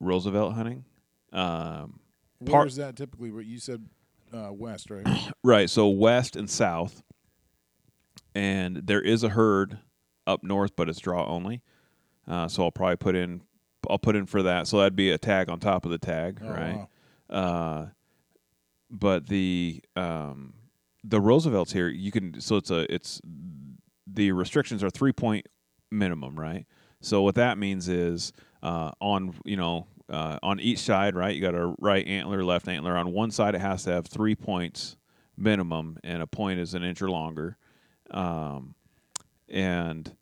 Roosevelt 0.00 0.54
hunting. 0.54 0.84
Um, 1.32 2.00
part- 2.44 2.64
Where's 2.64 2.76
that 2.76 2.96
typically? 2.96 3.30
What 3.30 3.46
you 3.46 3.58
said, 3.58 3.86
uh, 4.32 4.50
west, 4.52 4.90
right? 4.90 5.06
Right. 5.44 5.70
So 5.70 5.88
west 5.88 6.36
and 6.36 6.48
south, 6.50 7.02
and 8.34 8.76
there 8.76 9.00
is 9.00 9.22
a 9.22 9.30
herd 9.30 9.78
up 10.26 10.42
north, 10.42 10.72
but 10.76 10.88
it's 10.88 10.98
draw 10.98 11.26
only. 11.26 11.62
Uh, 12.28 12.46
so 12.48 12.64
I'll 12.64 12.70
probably 12.70 12.96
put 12.96 13.14
in. 13.16 13.40
I'll 13.88 13.98
put 13.98 14.16
in 14.16 14.26
for 14.26 14.42
that. 14.42 14.66
So 14.66 14.78
that'd 14.78 14.96
be 14.96 15.10
a 15.10 15.18
tag 15.18 15.48
on 15.48 15.60
top 15.60 15.84
of 15.84 15.90
the 15.90 15.98
tag, 15.98 16.40
Oh, 16.44 16.48
right? 16.50 16.76
wow. 16.76 16.88
Uh, 17.30 17.86
but 18.90 19.26
the 19.28 19.82
um, 19.96 20.54
the 21.04 21.20
Roosevelts 21.20 21.72
here, 21.72 21.88
you 21.88 22.10
can. 22.10 22.40
So 22.40 22.56
it's 22.56 22.70
a 22.70 22.92
it's 22.92 23.20
the 24.06 24.32
restrictions 24.32 24.82
are 24.84 24.90
three 24.90 25.12
point 25.12 25.46
minimum, 25.90 26.38
right? 26.38 26.66
So 27.00 27.22
what 27.22 27.36
that 27.36 27.56
means 27.58 27.88
is 27.88 28.32
uh, 28.62 28.90
on 29.00 29.34
you 29.44 29.56
know 29.56 29.86
uh, 30.10 30.38
on 30.42 30.58
each 30.60 30.80
side, 30.80 31.14
right? 31.14 31.34
You 31.34 31.40
got 31.40 31.54
a 31.54 31.74
right 31.78 32.06
antler, 32.06 32.44
left 32.44 32.68
antler. 32.68 32.96
On 32.96 33.12
one 33.12 33.30
side, 33.30 33.54
it 33.54 33.60
has 33.60 33.84
to 33.84 33.90
have 33.92 34.06
three 34.06 34.34
points 34.34 34.96
minimum, 35.36 35.98
and 36.02 36.20
a 36.22 36.26
point 36.26 36.58
is 36.60 36.74
an 36.74 36.82
inch 36.82 37.00
or 37.00 37.10
longer. 37.10 37.56
Um, 38.10 38.74
and 39.48 40.14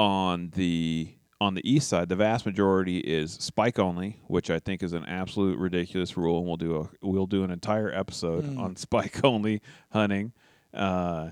on 0.00 0.50
the 0.56 1.14
on 1.42 1.54
the 1.54 1.70
east 1.70 1.88
side, 1.88 2.08
the 2.08 2.16
vast 2.16 2.44
majority 2.44 2.98
is 2.98 3.32
spike 3.32 3.78
only, 3.78 4.20
which 4.26 4.50
I 4.50 4.58
think 4.58 4.82
is 4.82 4.92
an 4.92 5.04
absolute 5.06 5.58
ridiculous 5.58 6.16
rule, 6.16 6.38
and 6.38 6.46
we'll 6.46 6.56
do 6.56 6.76
a 6.80 7.06
we'll 7.06 7.26
do 7.26 7.44
an 7.44 7.50
entire 7.50 7.90
episode 7.92 8.44
Mm. 8.44 8.58
on 8.58 8.76
spike 8.86 9.22
only 9.24 9.60
hunting. 9.90 10.32
Uh, 10.72 11.30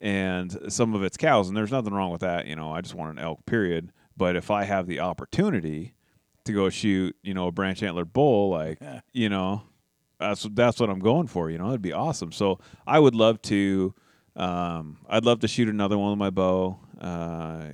and 0.00 0.56
some 0.68 0.94
of 0.94 1.02
it's 1.02 1.16
cows, 1.16 1.48
and 1.48 1.56
there's 1.56 1.70
nothing 1.72 1.92
wrong 1.92 2.10
with 2.12 2.20
that. 2.20 2.46
You 2.46 2.56
know, 2.56 2.72
I 2.72 2.80
just 2.80 2.94
want 2.94 3.12
an 3.12 3.24
elk, 3.24 3.44
period. 3.46 3.92
But 4.16 4.36
if 4.36 4.50
I 4.50 4.64
have 4.64 4.86
the 4.86 5.00
opportunity 5.00 5.94
to 6.44 6.52
go 6.52 6.70
shoot, 6.70 7.14
you 7.22 7.34
know, 7.34 7.48
a 7.48 7.52
branch 7.52 7.82
antlered 7.82 8.12
bull, 8.12 8.50
like, 8.50 8.78
you 9.12 9.28
know, 9.28 9.62
that's 10.20 10.42
that's 10.52 10.78
what 10.80 10.88
I'm 10.90 11.00
going 11.00 11.26
for. 11.28 11.50
You 11.50 11.58
know, 11.58 11.68
it'd 11.68 11.82
be 11.82 11.92
awesome. 11.92 12.32
So 12.32 12.58
I 12.86 12.98
would 12.98 13.14
love 13.14 13.40
to. 13.42 13.94
Um, 14.36 14.98
I'd 15.08 15.24
love 15.24 15.40
to 15.40 15.48
shoot 15.48 15.68
another 15.68 15.98
one 15.98 16.10
with 16.10 16.18
my 16.18 16.30
bow. 16.30 16.78
Uh, 17.00 17.70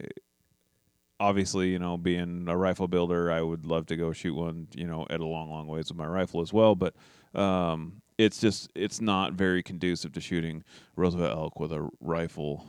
obviously, 1.25 1.71
you 1.71 1.79
know, 1.79 1.97
being 1.97 2.47
a 2.49 2.57
rifle 2.57 2.87
builder, 2.87 3.31
I 3.33 3.41
would 3.41 3.67
love 3.67 3.87
to 3.87 3.97
go 3.97 4.13
shoot 4.13 4.35
one, 4.35 4.69
you 4.75 4.87
know, 4.87 5.07
at 5.09 5.21
a 5.21 5.25
long, 5.25 5.49
long 5.51 5.67
ways 5.67 5.89
with 5.89 5.97
my 5.97 6.07
rifle 6.07 6.41
as 6.43 6.53
well. 6.53 6.75
But 6.75 6.95
um, 7.35 8.03
it's 8.19 8.41
just 8.41 8.71
it's 8.75 9.01
not 9.01 9.33
very 9.33 9.63
conducive 9.63 10.13
to 10.13 10.21
shooting 10.21 10.63
Roosevelt 10.97 11.37
elk 11.37 11.59
with 11.61 11.73
a 11.73 11.89
rifle, 12.01 12.67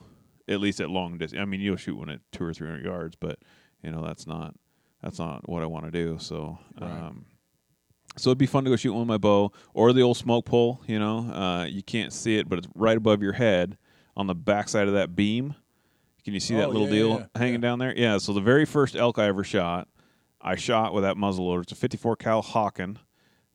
at 0.48 0.60
least 0.62 0.80
at 0.80 0.90
long 0.90 1.18
distance. 1.18 1.42
I 1.42 1.46
mean, 1.46 1.60
you'll 1.60 1.76
shoot 1.76 1.98
one 1.98 2.10
at 2.10 2.22
two 2.32 2.46
or 2.46 2.54
three 2.54 2.68
hundred 2.68 2.86
yards, 2.86 3.16
but 3.20 3.40
you 3.84 3.92
know 3.92 4.04
that's 4.06 4.26
not 4.26 4.56
that's 5.04 5.20
not 5.20 5.48
what 5.50 5.62
I 5.62 5.66
want 5.68 5.86
to 5.86 5.92
do. 5.92 6.18
So, 6.20 6.58
Right. 6.80 6.90
um, 6.90 7.26
so 8.18 8.30
it'd 8.30 8.38
be 8.38 8.46
fun 8.46 8.64
to 8.64 8.70
go 8.70 8.76
shoot 8.78 8.94
one 8.94 9.02
with 9.02 9.10
my 9.10 9.18
bow 9.18 9.52
or 9.74 9.92
the 9.92 10.02
old 10.02 10.18
smoke 10.18 10.46
pole. 10.46 10.82
You 10.88 10.98
know, 11.00 11.18
uh, 11.32 11.66
you 11.66 11.84
can't 11.84 12.14
see 12.14 12.38
it, 12.38 12.48
but 12.48 12.58
it's 12.60 12.68
right 12.74 12.98
above 12.98 13.22
your 13.22 13.34
head 13.34 13.78
on 14.16 14.28
the 14.28 14.36
backside 14.36 14.88
of 14.88 14.94
that 14.94 15.16
beam. 15.16 15.56
Can 16.26 16.34
you 16.34 16.40
see 16.40 16.56
that 16.56 16.66
Oh, 16.66 16.72
little 16.72 16.88
yeah, 16.88 16.94
deal 16.94 17.10
yeah, 17.20 17.26
hanging 17.40 17.62
down 17.62 17.80
there? 17.80 17.96
Yeah. 17.96 18.18
So 18.18 18.34
the 18.34 18.42
very 18.42 18.66
first 18.66 18.96
elk 18.96 19.18
I 19.20 19.28
ever 19.28 19.44
shot, 19.44 19.88
I 20.42 20.56
shot 20.56 20.94
with 20.94 21.04
that 21.04 21.16
muzzleloader. 21.18 21.62
It's 21.64 21.72
a 21.72 21.76
54 21.76 22.16
cal 22.18 22.42
Hawken, 22.44 22.98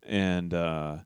and 0.05 0.55
uh, 0.55 0.99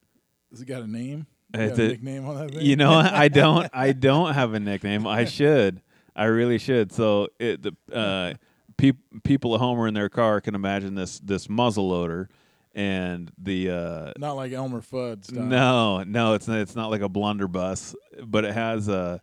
Has 0.50 0.61
it 0.61 0.66
got 0.66 0.83
a 0.83 0.87
name? 0.87 1.26
You 1.54 1.68
got 1.68 1.78
a 1.78 1.88
nickname 1.88 2.26
on 2.28 2.37
that 2.37 2.50
thing? 2.52 2.62
you 2.66 2.76
know, 2.76 2.92
I 2.92 3.28
don't, 3.28 3.71
I 3.73 3.92
don't 4.09 4.35
have 4.35 4.54
a 4.54 4.61
nickname. 4.61 5.06
I 5.06 5.25
should, 5.26 5.80
I 6.14 6.25
really 6.25 6.59
should. 6.59 6.92
So 6.92 7.28
it, 7.38 7.62
the 7.62 7.73
uh, 7.92 8.35
peop 8.76 8.97
people 9.23 9.54
at 9.54 9.61
home 9.61 9.78
or 9.78 9.87
in 9.88 9.94
their 9.94 10.09
car 10.09 10.40
can 10.40 10.54
imagine 10.54 10.94
this 10.97 11.18
this 11.21 11.49
muzzle 11.49 11.88
loader, 11.88 12.28
and 12.75 13.30
the 13.38 13.71
uh, 13.71 14.12
Not 14.18 14.33
like 14.35 14.52
Elmer 14.52 14.80
Fudd 14.83 15.25
stuff. 15.25 15.37
no, 15.44 16.02
no, 16.02 16.35
it's 16.35 16.49
it's 16.49 16.75
not 16.76 16.90
like 16.90 17.00
a 17.02 17.09
blunderbuss, 17.09 17.94
but 18.25 18.44
it 18.44 18.52
has 18.52 18.88
a 18.88 19.21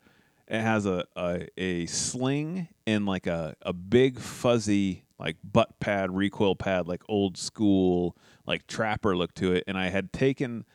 it 0.51 0.59
has 0.59 0.85
a 0.85 1.05
a, 1.15 1.47
a 1.57 1.85
sling 1.87 2.67
and 2.85 3.05
like 3.05 3.25
a 3.25 3.55
a 3.61 3.73
big 3.73 4.19
fuzzy 4.19 5.05
like 5.17 5.37
butt 5.43 5.79
pad 5.79 6.11
recoil 6.11 6.55
pad 6.55 6.87
like 6.87 7.01
old 7.07 7.37
school 7.37 8.17
like 8.45 8.67
trapper 8.67 9.15
look 9.15 9.33
to 9.35 9.53
it. 9.53 9.63
And 9.65 9.77
I 9.77 9.89
had 9.89 10.11
taken 10.11 10.65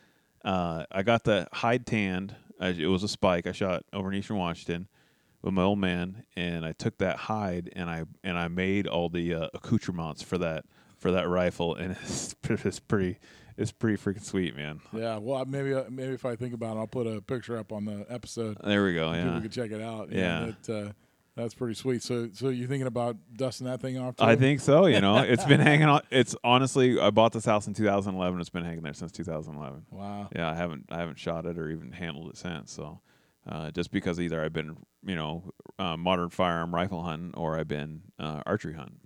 uh 0.44 0.86
I 0.90 1.02
got 1.02 1.24
the 1.24 1.46
hide 1.52 1.86
tanned. 1.86 2.34
It 2.58 2.88
was 2.88 3.02
a 3.02 3.08
spike. 3.08 3.46
I 3.46 3.52
shot 3.52 3.84
over 3.92 4.10
in 4.10 4.18
Eastern 4.18 4.38
Washington 4.38 4.88
with 5.42 5.52
my 5.52 5.62
old 5.62 5.78
man 5.78 6.24
and 6.36 6.64
I 6.64 6.72
took 6.72 6.96
that 6.98 7.16
hide 7.18 7.70
and 7.76 7.90
I 7.90 8.04
and 8.24 8.38
I 8.38 8.48
made 8.48 8.86
all 8.86 9.10
the 9.10 9.34
uh, 9.34 9.48
accoutrements 9.52 10.22
for 10.22 10.38
that 10.38 10.64
for 10.96 11.12
that 11.12 11.28
rifle. 11.28 11.74
And 11.74 11.92
it's, 12.02 12.34
it's 12.48 12.80
pretty 12.80 13.18
it's 13.56 13.72
pretty 13.72 13.96
freaking 13.96 14.22
sweet 14.22 14.54
man 14.56 14.80
Yeah, 14.92 15.18
well, 15.18 15.44
maybe 15.44 15.74
uh, 15.74 15.84
maybe 15.90 16.12
if 16.14 16.24
I 16.24 16.36
think 16.36 16.54
about 16.54 16.76
it, 16.76 16.80
I'll 16.80 16.86
put 16.86 17.06
a 17.06 17.20
picture 17.20 17.56
up 17.58 17.72
on 17.72 17.84
the 17.84 18.06
episode. 18.08 18.58
There 18.64 18.84
we 18.84 18.94
go. 18.94 19.12
People 19.12 19.32
Yeah. 19.34 19.40
can 19.40 19.50
check 19.50 19.70
it 19.70 19.80
out. 19.82 20.10
Yeah. 20.12 20.52
that, 20.66 20.86
uh, 20.88 20.92
that's 21.36 21.52
pretty 21.54 21.74
sweet. 21.74 22.02
So, 22.02 22.30
so 22.32 22.48
you 22.48 22.66
thinking 22.66 22.86
about 22.86 23.16
dusting 23.36 23.66
that 23.66 23.82
thing 23.82 23.98
off? 23.98 24.16
Too? 24.16 24.24
I 24.24 24.36
think 24.36 24.60
so. 24.60 24.86
You 24.86 25.02
know, 25.02 25.18
it's 25.18 25.44
been 25.44 25.60
hanging 25.70 25.86
on. 25.86 26.00
It's 26.10 26.34
honestly, 26.42 26.98
I 26.98 27.10
bought 27.10 27.32
this 27.34 27.44
house 27.44 27.66
in 27.66 27.74
2011. 27.74 28.40
It's 28.40 28.48
been 28.48 28.64
hanging 28.64 28.82
there 28.82 28.94
since 28.94 29.12
2011. 29.12 29.84
Wow. 29.90 30.30
Yeah, 30.34 30.50
I 30.50 30.54
haven't, 30.54 30.86
I 30.90 30.98
haven't 30.98 31.18
shot 31.18 31.44
it 31.44 31.58
or 31.58 31.68
even 31.68 31.92
handled 31.92 32.30
it 32.30 32.38
since. 32.38 32.72
So, 32.72 33.00
uh, 33.46 33.70
just 33.70 33.90
because 33.90 34.18
either 34.18 34.42
I've 34.42 34.54
been, 34.54 34.78
you 35.04 35.14
know, 35.14 35.52
uh, 35.78 35.98
modern 35.98 36.30
firearm 36.30 36.74
rifle 36.74 37.02
hunting 37.02 37.34
or 37.34 37.58
I've 37.58 37.68
been 37.68 38.00
uh, 38.18 38.40
archery 38.46 38.72
hunting. 38.72 39.00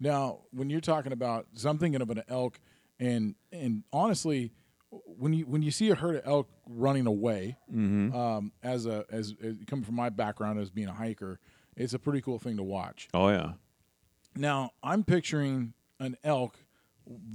Now, 0.00 0.40
when 0.52 0.70
you're 0.70 0.80
talking 0.80 1.12
about, 1.12 1.46
so 1.54 1.68
I'm 1.70 1.78
thinking 1.78 2.00
of 2.02 2.10
an 2.10 2.22
elk, 2.28 2.60
and 3.00 3.34
and 3.52 3.84
honestly, 3.92 4.52
when 4.90 5.32
you 5.32 5.44
when 5.46 5.62
you 5.62 5.70
see 5.70 5.90
a 5.90 5.94
herd 5.94 6.16
of 6.16 6.22
elk 6.26 6.48
running 6.66 7.06
away, 7.06 7.56
Mm-hmm. 7.72 8.14
um, 8.16 8.52
as 8.62 8.86
a 8.86 9.04
as, 9.10 9.34
as 9.42 9.56
coming 9.66 9.84
from 9.84 9.94
my 9.96 10.08
background 10.10 10.58
as 10.60 10.70
being 10.70 10.88
a 10.88 10.92
hiker, 10.94 11.38
it's 11.76 11.94
a 11.94 11.98
pretty 11.98 12.20
cool 12.20 12.38
thing 12.38 12.56
to 12.56 12.62
watch. 12.62 13.08
Oh 13.14 13.28
yeah. 13.28 13.52
Now, 14.36 14.70
I'm 14.82 15.04
picturing 15.04 15.74
an 16.00 16.16
elk 16.22 16.58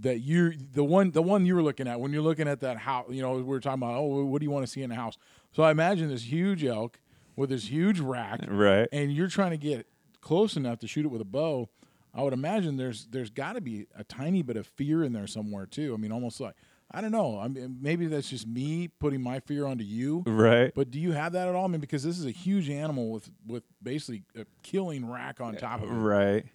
that 0.02 0.20
you 0.20 0.54
the 0.74 0.84
one 0.84 1.12
the 1.12 1.22
one 1.22 1.46
you 1.46 1.56
were 1.56 1.64
looking 1.64 1.88
at 1.88 2.00
when 2.00 2.14
you're 2.14 2.22
looking 2.22 2.48
at 2.48 2.60
that 2.62 2.78
house. 2.78 3.08
You 3.10 3.22
know, 3.22 3.34
we 3.34 3.42
were 3.44 3.60
talking 3.60 3.82
about, 3.82 3.96
oh, 3.96 4.24
what 4.26 4.40
do 4.40 4.46
you 4.46 4.52
want 4.52 4.66
to 4.66 4.72
see 4.72 4.82
in 4.84 4.90
the 4.90 4.96
house? 4.96 5.18
So 5.52 5.64
I 5.64 5.72
imagine 5.72 6.10
this 6.10 6.24
huge 6.32 6.64
elk 6.64 7.00
with 7.36 7.50
this 7.50 7.66
huge 7.72 8.00
rack, 8.00 8.42
Right. 8.48 8.88
and 8.92 9.12
you're 9.12 9.28
trying 9.28 9.52
to 9.52 9.58
get 9.58 9.88
close 10.22 10.56
enough 10.56 10.78
to 10.80 10.88
shoot 10.88 11.04
it 11.06 11.10
with 11.10 11.22
a 11.22 11.26
bow. 11.26 11.68
I 12.14 12.22
would 12.22 12.34
imagine 12.34 12.78
there's 12.78 13.08
there's 13.08 13.30
got 13.30 13.54
to 13.54 13.62
be 13.62 13.88
a 13.96 14.04
tiny 14.04 14.42
bit 14.42 14.58
of 14.58 14.68
fear 14.68 15.04
in 15.04 15.14
there 15.14 15.28
somewhere 15.28 15.66
too. 15.66 15.94
I 15.94 15.98
mean, 15.98 16.12
almost 16.12 16.40
like 16.40 16.56
I 16.92 17.02
don't 17.02 17.12
know. 17.12 17.40
I 17.40 17.48
mean, 17.48 17.78
maybe 17.82 18.06
that's 18.06 18.30
just 18.30 18.48
me 18.48 18.88
putting 18.88 19.22
my 19.22 19.40
fear 19.40 19.66
onto 19.66 19.84
you. 19.84 20.24
Right. 20.28 20.72
But 20.76 20.92
do 20.92 21.00
you 21.00 21.12
have 21.14 21.34
that 21.34 21.48
at 21.48 21.56
all? 21.56 21.66
I 21.66 21.68
mean, 21.68 21.82
because 21.82 22.04
this 22.04 22.20
is 22.20 22.26
a 22.26 22.32
huge 22.32 22.70
animal 22.70 23.12
with 23.12 23.30
with 23.48 23.64
basically 23.82 24.24
a 24.36 24.46
killing 24.62 25.10
rack 25.10 25.42
on 25.42 25.56
top 25.56 25.82
of 25.82 25.90
it. 25.90 25.94
Right. 25.94 26.46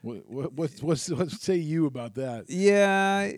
What, 0.00 0.30
what, 0.30 0.52
what's, 0.52 0.80
what's, 0.80 1.10
what 1.10 1.28
say 1.32 1.56
you 1.56 1.86
about 1.86 2.14
that? 2.14 2.48
Yeah, 2.48 3.32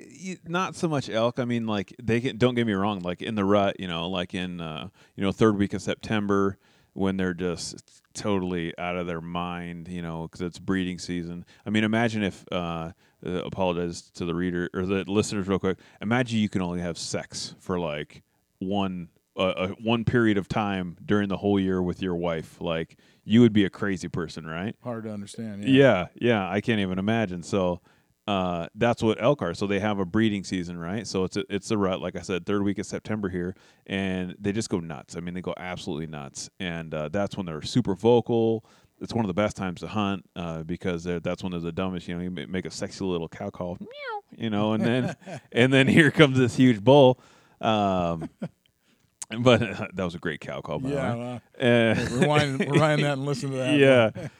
not 0.47 0.77
so 0.77 0.89
much 0.89 1.09
elk. 1.09 1.39
I 1.39 1.47
mean, 1.47 1.67
like 1.67 1.95
they 2.03 2.21
can. 2.21 2.37
Don't 2.37 2.55
get 2.55 2.67
me 2.67 2.75
wrong. 2.75 3.01
Like 3.01 3.23
in 3.23 3.35
the 3.35 3.45
rut, 3.47 3.81
you 3.81 3.89
know, 3.89 4.11
like 4.11 4.35
in 4.35 4.61
uh, 4.61 4.89
you 5.17 5.25
know 5.25 5.33
third 5.33 5.57
week 5.57 5.73
of 5.73 5.81
September 5.81 6.59
when 6.93 7.17
they're 7.17 7.35
just 7.35 8.03
totally 8.15 8.77
out 8.79 8.97
of 8.97 9.07
their 9.07 9.21
mind, 9.21 9.89
you 9.89 10.03
know, 10.03 10.23
because 10.23 10.41
it's 10.41 10.59
breeding 10.59 10.99
season. 10.99 11.45
I 11.67 11.71
mean, 11.71 11.85
imagine 11.85 12.23
if. 12.23 12.45
Uh, 12.51 12.93
uh, 13.25 13.43
apologize 13.45 14.11
to 14.11 14.25
the 14.25 14.35
reader 14.35 14.71
or 14.73 14.87
the 14.87 15.05
listeners 15.07 15.47
real 15.47 15.59
quick. 15.59 15.79
Imagine 16.01 16.39
you 16.39 16.49
can 16.49 16.63
only 16.63 16.81
have 16.81 16.97
sex 16.97 17.55
for 17.61 17.79
like 17.79 18.23
one 18.61 19.09
uh, 19.37 19.43
uh, 19.43 19.69
one 19.83 20.05
period 20.05 20.37
of 20.39 20.49
time 20.49 20.97
during 21.05 21.29
the 21.29 21.37
whole 21.37 21.59
year 21.59 21.83
with 21.83 22.03
your 22.03 22.15
wife. 22.15 22.61
Like 22.61 22.97
you 23.25 23.41
would 23.41 23.53
be 23.53 23.65
a 23.65 23.71
crazy 23.71 24.09
person, 24.09 24.47
right? 24.47 24.75
Hard 24.83 25.05
to 25.05 25.13
understand. 25.13 25.65
Yeah, 25.65 26.07
yeah, 26.15 26.49
I 26.49 26.61
can't 26.61 26.81
even 26.81 26.99
imagine. 26.99 27.43
So 27.43 27.81
uh, 28.27 28.67
that's 28.75 29.03
what 29.03 29.21
elk 29.23 29.43
are. 29.43 29.55
So 29.55 29.67
they 29.67 29.81
have 29.81 29.99
a 29.99 30.05
breeding 30.05 30.45
season, 30.45 30.79
right? 30.79 31.07
So 31.07 31.25
it's 31.25 31.37
a, 31.37 31.45
it's 31.49 31.71
a 31.71 31.79
rut, 31.79 32.01
like 32.01 32.17
I 32.17 32.21
said, 32.23 32.47
third 32.47 32.63
week 32.63 32.79
of 32.79 32.87
September 32.87 33.29
here, 33.29 33.55
and 33.87 34.35
they 34.39 34.53
just 34.53 34.69
go 34.69 34.79
nuts. 34.81 35.17
I 35.17 35.21
mean, 35.21 35.35
they 35.35 35.41
go 35.41 35.55
absolutely 35.57 36.07
nuts, 36.07 36.49
and 36.61 36.95
uh, 36.95 37.09
that's 37.09 37.37
when 37.37 37.47
they're 37.47 37.63
super 37.63 37.95
vocal. 37.95 38.65
It's 39.01 39.15
one 39.15 39.25
of 39.25 39.29
the 39.29 39.35
best 39.35 39.57
times 39.57 39.81
to 39.81 39.87
hunt 39.89 40.29
uh, 40.37 40.63
because 40.63 41.05
that's 41.05 41.43
when 41.43 41.53
they're 41.53 41.61
the 41.61 41.73
dumbest. 41.73 42.07
You 42.07 42.17
know, 42.17 42.23
you 42.23 42.31
make 42.31 42.67
a 42.67 42.71
sexy 42.71 43.03
little 43.05 43.29
cow 43.29 43.49
call, 43.51 43.79
meow, 43.81 43.89
you 44.37 44.51
know, 44.51 44.75
and 44.75 44.85
then 44.85 45.17
and 45.53 45.73
then 45.73 45.89
here 45.89 46.11
comes 46.11 46.37
this 46.39 46.55
huge 46.57 46.85
bull. 46.85 47.19
Um, 47.63 48.29
but 49.41 49.61
that 49.95 50.05
was 50.05 50.15
a 50.15 50.19
great 50.19 50.41
cow 50.41 50.61
call, 50.61 50.81
by 50.81 50.91
Yeah. 50.91 51.15
way. 51.15 51.19
well, 51.59 51.91
Uh, 51.93 52.09
rewind, 52.19 52.61
rewind 52.61 53.03
that 53.05 53.15
and 53.15 53.25
listen 53.25 53.51
to 53.53 53.57
that. 53.57 53.79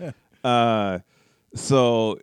yeah. 0.03 0.11
Uh, 0.49 0.99
so 1.55 2.19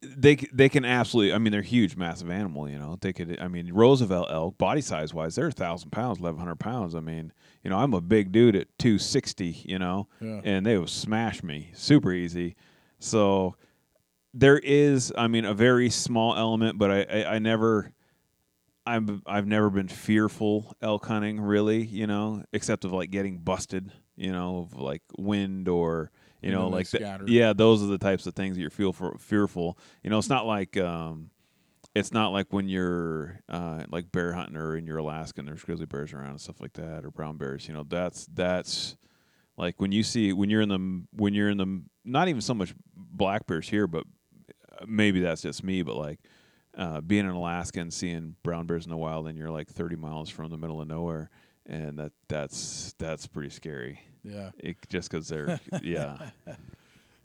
they 0.00 0.36
they 0.52 0.68
can 0.68 0.84
absolutely. 0.84 1.32
I 1.34 1.38
mean, 1.38 1.50
they're 1.52 1.62
huge, 1.62 1.96
massive 1.96 2.30
animal. 2.30 2.68
You 2.68 2.78
know, 2.78 2.96
they 3.00 3.12
could. 3.12 3.38
I 3.40 3.48
mean, 3.48 3.72
Roosevelt 3.72 4.28
elk, 4.30 4.56
body 4.58 4.80
size 4.80 5.12
wise, 5.12 5.34
they're 5.34 5.48
a 5.48 5.52
thousand 5.52 5.90
pounds, 5.90 6.18
eleven 6.20 6.38
hundred 6.38 6.60
pounds. 6.60 6.94
I 6.94 7.00
mean, 7.00 7.32
you 7.64 7.70
know, 7.70 7.78
I'm 7.78 7.94
a 7.94 8.00
big 8.00 8.30
dude 8.32 8.54
at 8.56 8.68
two 8.78 8.98
sixty. 8.98 9.60
You 9.64 9.78
know, 9.78 10.08
Yeah. 10.20 10.40
and 10.44 10.64
they 10.66 10.78
would 10.78 10.88
smash 10.90 11.42
me 11.42 11.70
super 11.74 12.12
easy. 12.12 12.54
So 13.00 13.56
there 14.34 14.58
is, 14.58 15.12
I 15.16 15.26
mean, 15.26 15.44
a 15.44 15.54
very 15.54 15.90
small 15.90 16.36
element, 16.36 16.78
but 16.78 16.90
I 16.90 17.02
I, 17.02 17.34
I 17.34 17.38
never. 17.38 17.92
I'm 18.86 19.22
I've 19.26 19.46
never 19.46 19.68
been 19.68 19.88
fearful 19.88 20.74
elk 20.80 21.04
hunting 21.06 21.40
really, 21.40 21.84
you 21.84 22.06
know, 22.06 22.42
except 22.54 22.86
of 22.86 22.92
like 22.92 23.10
getting 23.10 23.36
busted, 23.38 23.92
you 24.16 24.32
know, 24.32 24.60
of 24.60 24.80
like 24.80 25.02
wind 25.18 25.68
or 25.68 26.10
you 26.42 26.50
know 26.52 26.68
like 26.68 26.86
the- 26.90 26.98
yeah, 27.28 27.52
those 27.52 27.82
are 27.82 27.86
the 27.86 27.98
types 27.98 28.26
of 28.26 28.34
things 28.34 28.56
that 28.56 28.60
you're 28.60 28.70
feel 28.70 28.92
for, 28.92 29.16
fearful. 29.18 29.78
You 30.02 30.10
know, 30.10 30.18
it's 30.18 30.28
not 30.28 30.46
like 30.46 30.76
um 30.76 31.30
it's 31.94 32.12
not 32.12 32.28
like 32.28 32.52
when 32.52 32.68
you're 32.68 33.40
uh, 33.48 33.82
like 33.90 34.12
bear 34.12 34.32
hunting 34.32 34.56
or 34.56 34.76
in 34.76 34.86
your 34.86 34.98
Alaska 34.98 35.40
and 35.40 35.48
there's 35.48 35.64
grizzly 35.64 35.86
bears 35.86 36.12
around 36.12 36.30
and 36.30 36.40
stuff 36.40 36.60
like 36.60 36.74
that 36.74 37.04
or 37.04 37.10
brown 37.10 37.36
bears. 37.38 37.66
You 37.66 37.74
know, 37.74 37.82
that's 37.82 38.26
that's 38.26 38.96
like 39.56 39.80
when 39.80 39.90
you 39.90 40.02
see 40.04 40.32
when 40.32 40.48
you're 40.50 40.60
in 40.60 40.68
the 40.68 41.02
when 41.16 41.34
you're 41.34 41.48
in 41.50 41.56
the 41.58 41.82
not 42.04 42.28
even 42.28 42.40
so 42.40 42.54
much 42.54 42.74
black 42.94 43.46
bears 43.46 43.68
here, 43.68 43.86
but 43.86 44.04
uh, 44.80 44.84
maybe 44.86 45.20
that's 45.20 45.42
just 45.42 45.64
me. 45.64 45.82
But 45.82 45.96
like 45.96 46.20
uh, 46.76 47.00
being 47.00 47.24
in 47.24 47.32
Alaska 47.32 47.80
and 47.80 47.92
seeing 47.92 48.36
brown 48.44 48.66
bears 48.66 48.84
in 48.84 48.90
the 48.90 48.96
wild, 48.96 49.26
and 49.26 49.36
you're 49.36 49.50
like 49.50 49.68
30 49.68 49.96
miles 49.96 50.30
from 50.30 50.50
the 50.50 50.56
middle 50.58 50.80
of 50.80 50.86
nowhere, 50.86 51.30
and 51.68 51.98
that 51.98 52.12
that's 52.28 52.94
that's 52.98 53.26
pretty 53.26 53.50
scary. 53.50 54.00
Yeah. 54.24 54.50
It, 54.58 54.76
just 54.88 55.10
because 55.10 55.28
they're 55.28 55.60
yeah 55.82 56.30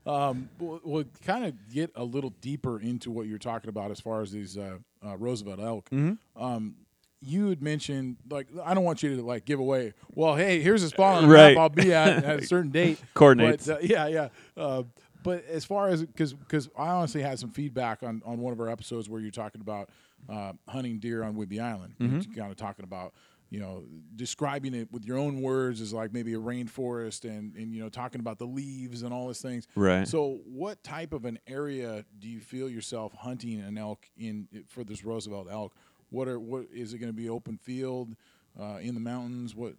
Um, 0.05 0.49
we'll, 0.59 0.81
we'll 0.83 1.05
kind 1.25 1.45
of 1.45 1.53
get 1.73 1.89
a 1.95 2.03
little 2.03 2.31
deeper 2.41 2.77
into 2.79 3.09
what 3.09 3.27
you're 3.27 3.37
talking 3.37 3.69
about 3.69 3.89
as 3.89 4.01
far 4.01 4.21
as 4.21 4.31
these 4.33 4.57
uh, 4.57 4.79
uh, 5.05 5.15
Roosevelt 5.17 5.61
elk. 5.61 5.89
Mm-hmm. 5.91 6.43
Um, 6.43 6.75
you 7.21 7.47
had 7.47 7.61
mentioned 7.61 8.17
like 8.29 8.47
I 8.65 8.73
don't 8.73 8.83
want 8.83 9.01
you 9.01 9.15
to 9.15 9.21
like 9.21 9.45
give 9.45 9.61
away. 9.61 9.93
Well, 10.13 10.35
hey, 10.35 10.59
here's 10.61 10.83
a 10.83 10.89
spot 10.89 11.23
Right. 11.23 11.55
I'll 11.57 11.69
be 11.69 11.93
at 11.93 12.21
at 12.25 12.39
a 12.43 12.45
certain 12.45 12.69
date. 12.71 12.99
Coordinates. 13.13 13.67
But, 13.67 13.77
uh, 13.77 13.79
yeah, 13.81 14.07
yeah. 14.07 14.27
Uh, 14.57 14.83
but 15.23 15.45
as 15.45 15.63
far 15.63 15.87
as 15.87 16.01
because 16.03 16.33
because 16.33 16.67
I 16.77 16.89
honestly 16.89 17.21
had 17.21 17.39
some 17.39 17.51
feedback 17.51 18.03
on 18.03 18.21
on 18.25 18.39
one 18.41 18.51
of 18.51 18.59
our 18.59 18.67
episodes 18.69 19.09
where 19.09 19.21
you're 19.21 19.31
talking 19.31 19.61
about 19.61 19.89
uh, 20.29 20.51
hunting 20.67 20.99
deer 20.99 21.23
on 21.23 21.35
Whidbey 21.35 21.61
Island, 21.61 21.95
Mm-hmm. 22.01 22.33
kind 22.37 22.51
of 22.51 22.57
talking 22.57 22.83
about 22.83 23.13
you 23.53 23.59
know 23.59 23.83
describing 24.15 24.73
it 24.73 24.91
with 24.91 25.05
your 25.05 25.17
own 25.17 25.41
words 25.41 25.79
is 25.79 25.93
like 25.93 26.11
maybe 26.11 26.33
a 26.33 26.39
rainforest 26.39 27.23
and 27.23 27.55
and 27.55 27.73
you 27.73 27.81
know 27.81 27.89
talking 27.89 28.19
about 28.19 28.39
the 28.39 28.47
leaves 28.47 29.03
and 29.03 29.13
all 29.13 29.27
these 29.27 29.41
things. 29.41 29.67
right. 29.75 30.07
So, 30.07 30.39
what 30.45 30.83
type 30.83 31.13
of 31.13 31.25
an 31.25 31.39
area 31.47 32.03
do 32.19 32.27
you 32.27 32.39
feel 32.41 32.69
yourself 32.69 33.13
hunting 33.13 33.61
an 33.61 33.77
elk 33.77 34.05
in 34.17 34.47
for 34.67 34.83
this 34.83 35.05
Roosevelt 35.05 35.47
elk? 35.49 35.73
What 36.09 36.27
are 36.27 36.39
what 36.39 36.65
is 36.73 36.93
it 36.93 36.97
going 36.97 37.11
to 37.11 37.17
be 37.17 37.29
open 37.29 37.57
field? 37.57 38.15
uh, 38.59 38.77
in 38.81 38.93
the 38.93 38.99
mountains? 38.99 39.55
What? 39.55 39.73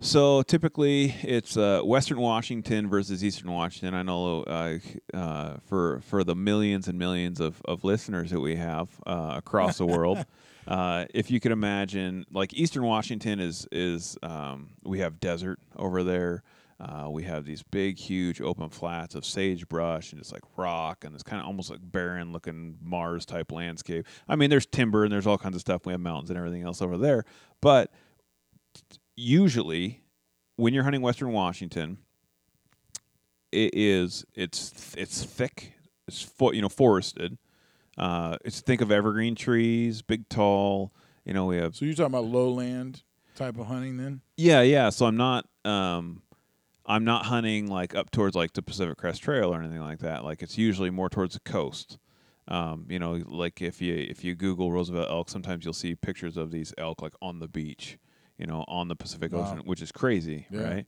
So 0.00 0.42
typically, 0.42 1.14
it's 1.22 1.56
uh, 1.56 1.80
Western 1.84 2.18
Washington 2.18 2.88
versus 2.88 3.22
Eastern 3.22 3.52
Washington. 3.52 3.94
I 3.94 4.02
know 4.02 4.42
uh, 4.42 4.78
uh, 5.14 5.56
for 5.64 6.00
for 6.00 6.24
the 6.24 6.34
millions 6.34 6.88
and 6.88 6.98
millions 6.98 7.40
of, 7.40 7.62
of 7.64 7.84
listeners 7.84 8.30
that 8.30 8.40
we 8.40 8.56
have 8.56 8.88
uh, 9.06 9.34
across 9.36 9.78
the 9.78 9.86
world, 9.86 10.24
uh, 10.66 11.06
if 11.14 11.30
you 11.30 11.40
could 11.40 11.52
imagine, 11.52 12.24
like 12.32 12.54
Eastern 12.54 12.84
Washington 12.84 13.40
is 13.40 13.66
is 13.72 14.16
um, 14.22 14.70
we 14.84 15.00
have 15.00 15.20
desert 15.20 15.58
over 15.76 16.02
there. 16.02 16.42
Uh, 16.80 17.08
we 17.08 17.22
have 17.22 17.44
these 17.44 17.62
big, 17.62 17.96
huge 17.96 18.40
open 18.40 18.68
flats 18.68 19.14
of 19.14 19.24
sagebrush 19.24 20.10
and 20.10 20.20
just 20.20 20.32
like 20.32 20.42
rock, 20.56 21.04
and 21.04 21.14
it's 21.14 21.22
kind 21.22 21.40
of 21.40 21.46
almost 21.46 21.70
like 21.70 21.78
barren 21.80 22.32
looking 22.32 22.76
Mars 22.82 23.24
type 23.24 23.52
landscape. 23.52 24.04
I 24.28 24.34
mean, 24.34 24.50
there's 24.50 24.66
timber 24.66 25.04
and 25.04 25.12
there's 25.12 25.26
all 25.26 25.38
kinds 25.38 25.54
of 25.54 25.60
stuff. 25.60 25.86
We 25.86 25.92
have 25.92 26.00
mountains 26.00 26.30
and 26.30 26.36
everything 26.36 26.62
else 26.62 26.82
over 26.82 26.98
there, 26.98 27.24
but 27.60 27.92
usually 29.16 30.02
when 30.56 30.72
you're 30.72 30.84
hunting 30.84 31.02
western 31.02 31.32
washington 31.32 31.98
it 33.50 33.70
is 33.74 34.24
it's 34.34 34.94
it's 34.96 35.22
thick 35.24 35.74
it's 36.08 36.22
fo- 36.22 36.52
you 36.52 36.62
know 36.62 36.68
forested 36.68 37.36
uh 37.98 38.36
it's 38.44 38.60
think 38.60 38.80
of 38.80 38.90
evergreen 38.90 39.34
trees 39.34 40.02
big 40.02 40.28
tall 40.28 40.92
you 41.24 41.32
know 41.34 41.46
we 41.46 41.56
have 41.56 41.74
So 41.76 41.84
you're 41.84 41.94
talking 41.94 42.06
about 42.14 42.24
lowland 42.24 43.02
type 43.34 43.58
of 43.58 43.66
hunting 43.66 43.96
then? 43.96 44.20
yeah 44.36 44.62
yeah 44.62 44.88
so 44.90 45.06
i'm 45.06 45.16
not 45.16 45.46
um 45.64 46.22
i'm 46.86 47.04
not 47.04 47.26
hunting 47.26 47.66
like 47.68 47.94
up 47.94 48.10
towards 48.10 48.34
like 48.34 48.52
the 48.54 48.62
pacific 48.62 48.96
crest 48.96 49.22
trail 49.22 49.54
or 49.54 49.60
anything 49.60 49.80
like 49.80 49.98
that 50.00 50.24
like 50.24 50.42
it's 50.42 50.56
usually 50.56 50.90
more 50.90 51.08
towards 51.08 51.34
the 51.34 51.40
coast 51.40 51.98
um, 52.48 52.86
you 52.90 52.98
know, 52.98 53.22
like 53.28 53.62
if 53.62 53.80
you 53.80 53.94
if 53.94 54.24
you 54.24 54.34
Google 54.34 54.72
Roosevelt 54.72 55.08
elk, 55.08 55.30
sometimes 55.30 55.64
you'll 55.64 55.72
see 55.72 55.94
pictures 55.94 56.36
of 56.36 56.50
these 56.50 56.74
elk 56.76 57.00
like 57.00 57.14
on 57.22 57.38
the 57.38 57.46
beach, 57.46 57.98
you 58.36 58.46
know, 58.46 58.64
on 58.66 58.88
the 58.88 58.96
Pacific 58.96 59.32
Wow. 59.32 59.42
Ocean, 59.44 59.60
which 59.64 59.80
is 59.80 59.92
crazy, 59.92 60.48
Yeah. 60.50 60.60
right? 60.60 60.86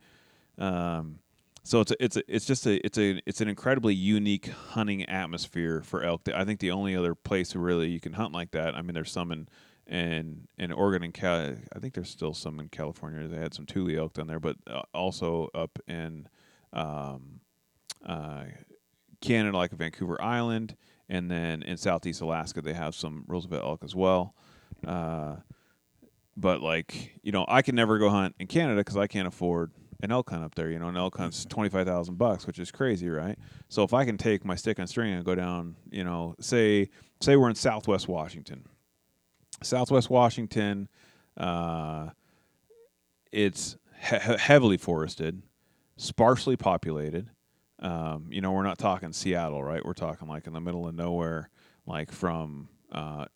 Um, 0.58 1.20
so 1.64 1.80
it's 1.80 1.90
a, 1.92 2.04
it's 2.04 2.16
a, 2.18 2.22
it's 2.28 2.44
just 2.44 2.66
a 2.66 2.84
it's 2.84 2.98
a 2.98 3.22
it's 3.24 3.40
an 3.40 3.48
incredibly 3.48 3.94
unique 3.94 4.48
hunting 4.48 5.02
atmosphere 5.08 5.80
for 5.82 6.02
elk. 6.02 6.28
I 6.32 6.44
think 6.44 6.60
the 6.60 6.70
only 6.70 6.94
other 6.94 7.14
place 7.14 7.56
really 7.56 7.88
you 7.88 8.00
can 8.00 8.12
hunt 8.12 8.34
like 8.34 8.50
that. 8.50 8.74
I 8.74 8.82
mean, 8.82 8.92
there's 8.92 9.10
some 9.10 9.32
in 9.32 9.48
in 9.86 10.46
in 10.58 10.72
Oregon 10.72 11.02
and 11.02 11.14
Cal. 11.14 11.56
I 11.74 11.78
think 11.78 11.94
there's 11.94 12.10
still 12.10 12.34
some 12.34 12.60
in 12.60 12.68
California. 12.68 13.26
They 13.26 13.38
had 13.38 13.54
some 13.54 13.64
Tule 13.64 13.98
elk 13.98 14.12
down 14.12 14.26
there, 14.26 14.40
but 14.40 14.56
uh, 14.66 14.82
also 14.92 15.48
up 15.54 15.78
in 15.88 16.28
um, 16.74 17.40
uh, 18.04 18.44
Canada, 19.22 19.56
like 19.56 19.70
Vancouver 19.72 20.20
Island, 20.20 20.76
and 21.08 21.30
then 21.30 21.62
in 21.62 21.78
Southeast 21.78 22.20
Alaska, 22.20 22.60
they 22.60 22.74
have 22.74 22.94
some 22.94 23.24
Roosevelt 23.26 23.64
elk 23.64 23.84
as 23.84 23.94
well. 23.94 24.34
Uh, 24.86 25.36
but 26.36 26.60
like 26.60 27.18
you 27.22 27.32
know, 27.32 27.46
I 27.48 27.62
can 27.62 27.74
never 27.74 27.98
go 27.98 28.10
hunt 28.10 28.34
in 28.38 28.48
Canada 28.48 28.80
because 28.80 28.98
I 28.98 29.06
can't 29.06 29.26
afford 29.28 29.72
an 30.04 30.12
elk 30.12 30.30
hunt 30.30 30.44
up 30.44 30.54
there. 30.54 30.70
You 30.70 30.78
know, 30.78 30.88
an 30.88 30.96
elk 30.96 31.16
hunt's 31.16 31.44
twenty 31.44 31.68
five 31.70 31.86
thousand 31.86 32.16
bucks, 32.18 32.46
which 32.46 32.58
is 32.58 32.70
crazy, 32.70 33.08
right? 33.08 33.38
So 33.68 33.82
if 33.82 33.92
I 33.92 34.04
can 34.04 34.16
take 34.16 34.44
my 34.44 34.54
stick 34.54 34.78
and 34.78 34.88
string 34.88 35.12
and 35.12 35.24
go 35.24 35.34
down, 35.34 35.76
you 35.90 36.04
know, 36.04 36.34
say 36.40 36.90
say 37.20 37.36
we're 37.36 37.48
in 37.48 37.54
Southwest 37.54 38.06
Washington, 38.08 38.64
Southwest 39.62 40.10
Washington, 40.10 40.88
uh, 41.36 42.10
it's 43.32 43.76
he- 44.08 44.16
he- 44.18 44.36
heavily 44.38 44.76
forested, 44.76 45.42
sparsely 45.96 46.56
populated. 46.56 47.30
Um, 47.80 48.28
you 48.30 48.40
know, 48.40 48.52
we're 48.52 48.62
not 48.62 48.78
talking 48.78 49.12
Seattle, 49.12 49.62
right? 49.62 49.84
We're 49.84 49.92
talking 49.94 50.28
like 50.28 50.46
in 50.46 50.52
the 50.52 50.60
middle 50.60 50.86
of 50.86 50.94
nowhere, 50.94 51.50
like 51.86 52.12
from 52.12 52.68
uh, 52.92 53.26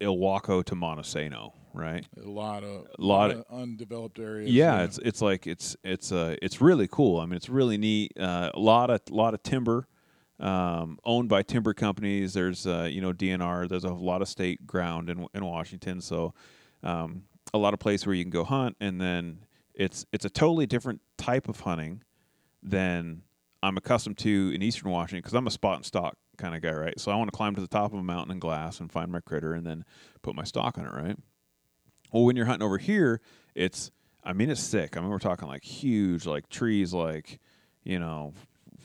Ilwaco 0.00 0.62
to 0.64 0.74
Montesano, 0.74 1.52
right? 1.76 2.04
A 2.22 2.28
lot 2.28 2.64
of 2.64 2.86
A 2.98 3.02
lot 3.02 3.30
of 3.30 3.44
undeveloped 3.50 4.18
areas. 4.18 4.50
Yeah, 4.50 4.82
it's 4.82 4.98
it's 4.98 5.20
like 5.22 5.46
it's 5.46 5.76
it's 5.84 6.12
uh 6.12 6.36
it's 6.42 6.60
really 6.60 6.88
cool. 6.88 7.20
I 7.20 7.26
mean, 7.26 7.34
it's 7.34 7.48
really 7.48 7.78
neat. 7.78 8.18
Uh, 8.18 8.50
a 8.54 8.58
lot 8.58 8.90
of 8.90 9.00
lot 9.10 9.34
of 9.34 9.42
timber 9.42 9.86
um, 10.38 10.98
owned 11.04 11.28
by 11.28 11.42
timber 11.42 11.74
companies. 11.74 12.34
There's 12.34 12.66
uh, 12.66 12.88
you 12.90 13.00
know 13.00 13.12
DNR. 13.12 13.68
There's 13.68 13.84
a 13.84 13.92
lot 13.92 14.22
of 14.22 14.28
state 14.28 14.66
ground 14.66 15.10
in 15.10 15.26
in 15.34 15.44
Washington, 15.44 16.00
so 16.00 16.34
um, 16.82 17.24
a 17.54 17.58
lot 17.58 17.74
of 17.74 17.80
place 17.80 18.06
where 18.06 18.14
you 18.14 18.24
can 18.24 18.30
go 18.30 18.44
hunt, 18.44 18.76
and 18.80 19.00
then 19.00 19.44
it's 19.74 20.06
it's 20.12 20.24
a 20.24 20.30
totally 20.30 20.66
different 20.66 21.00
type 21.16 21.48
of 21.48 21.60
hunting 21.60 22.02
than 22.62 23.22
I'm 23.62 23.76
accustomed 23.76 24.18
to 24.18 24.52
in 24.54 24.62
Eastern 24.62 24.90
Washington 24.90 25.20
because 25.20 25.34
I'm 25.34 25.46
a 25.46 25.50
spot 25.50 25.76
and 25.76 25.84
stock 25.84 26.16
kind 26.36 26.54
of 26.54 26.62
guy, 26.62 26.72
right? 26.72 26.98
So 27.00 27.10
I 27.10 27.16
want 27.16 27.30
to 27.32 27.36
climb 27.36 27.54
to 27.54 27.60
the 27.60 27.66
top 27.66 27.92
of 27.92 27.98
a 27.98 28.02
mountain 28.02 28.32
and 28.32 28.40
glass 28.40 28.80
and 28.80 28.90
find 28.90 29.10
my 29.10 29.20
critter 29.20 29.54
and 29.54 29.66
then 29.66 29.84
put 30.22 30.34
my 30.34 30.44
stock 30.44 30.78
on 30.78 30.86
it, 30.86 30.92
right? 30.92 31.16
Well, 32.12 32.24
when 32.24 32.36
you're 32.36 32.46
hunting 32.46 32.64
over 32.66 32.78
here, 32.78 33.20
it's 33.54 33.90
I 34.24 34.32
mean 34.32 34.50
it's 34.50 34.68
thick. 34.68 34.96
I 34.96 35.00
mean 35.00 35.10
we're 35.10 35.18
talking 35.18 35.48
like 35.48 35.64
huge, 35.64 36.26
like 36.26 36.48
trees, 36.48 36.92
like 36.92 37.38
you 37.84 37.98
know, 37.98 38.34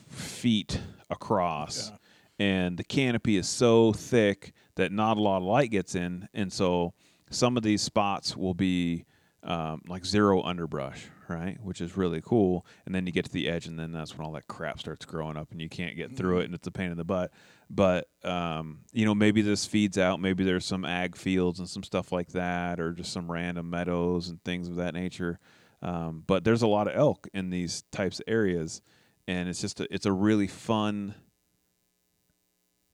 feet 0.10 0.80
across, 1.10 1.90
Yeah. 1.90 1.98
and 2.46 2.78
the 2.78 2.84
canopy 2.84 3.38
is 3.38 3.48
so 3.50 3.94
thick 3.94 4.54
that 4.76 4.92
not 4.92 5.18
a 5.18 5.22
lot 5.22 5.38
of 5.38 5.44
light 5.44 5.72
gets 5.72 5.96
in, 5.96 6.28
and 6.34 6.52
so 6.54 6.94
some 7.30 7.58
of 7.58 7.64
these 7.64 7.82
spots 7.82 8.36
will 8.38 8.54
be 8.54 9.06
um, 9.44 9.82
like 9.88 10.06
zero 10.06 10.42
underbrush, 10.44 11.06
right? 11.28 11.58
Which 11.64 11.82
is 11.82 11.98
really 11.98 12.22
cool. 12.22 12.66
And 12.86 12.94
then 12.94 13.06
you 13.06 13.12
get 13.12 13.26
to 13.26 13.32
the 13.32 13.50
edge, 13.50 13.66
and 13.66 13.80
then 13.80 13.92
that's 13.92 14.18
when 14.18 14.26
all 14.26 14.34
that 14.34 14.48
crap 14.48 14.80
starts 14.80 15.06
growing 15.06 15.38
up, 15.38 15.52
and 15.52 15.62
you 15.62 15.70
can't 15.70 15.96
get 15.96 16.16
through 16.16 16.40
it, 16.40 16.46
and 16.46 16.54
it's 16.54 16.68
a 16.68 16.72
pain 16.72 16.92
in 16.92 16.98
the 16.98 17.04
butt. 17.04 17.32
But 17.70 18.08
um, 18.24 18.80
you 18.92 19.06
know, 19.06 19.16
maybe 19.16 19.42
this 19.42 19.66
feeds 19.66 19.98
out. 19.98 20.20
Maybe 20.20 20.44
there's 20.44 20.66
some 20.66 20.86
ag 20.86 21.16
fields 21.16 21.60
and 21.60 21.68
some 21.70 21.84
stuff 21.84 22.12
like 22.12 22.30
that, 22.30 22.80
or 22.80 22.94
just 22.94 23.12
some 23.14 23.32
random 23.32 23.70
meadows 23.70 24.30
and 24.30 24.44
things 24.44 24.68
of 24.68 24.76
that 24.76 24.94
nature. 24.94 25.40
Um, 25.82 26.24
but 26.28 26.44
there's 26.44 26.62
a 26.62 26.68
lot 26.68 26.88
of 26.88 26.96
elk 26.96 27.28
in 27.34 27.50
these 27.50 27.84
types 27.92 28.20
of 28.20 28.26
areas, 28.28 28.82
and 29.28 29.50
it's 29.50 29.62
just 29.62 29.80
a, 29.80 29.94
it's 29.94 30.06
a 30.06 30.12
really 30.12 30.48
fun 30.48 31.16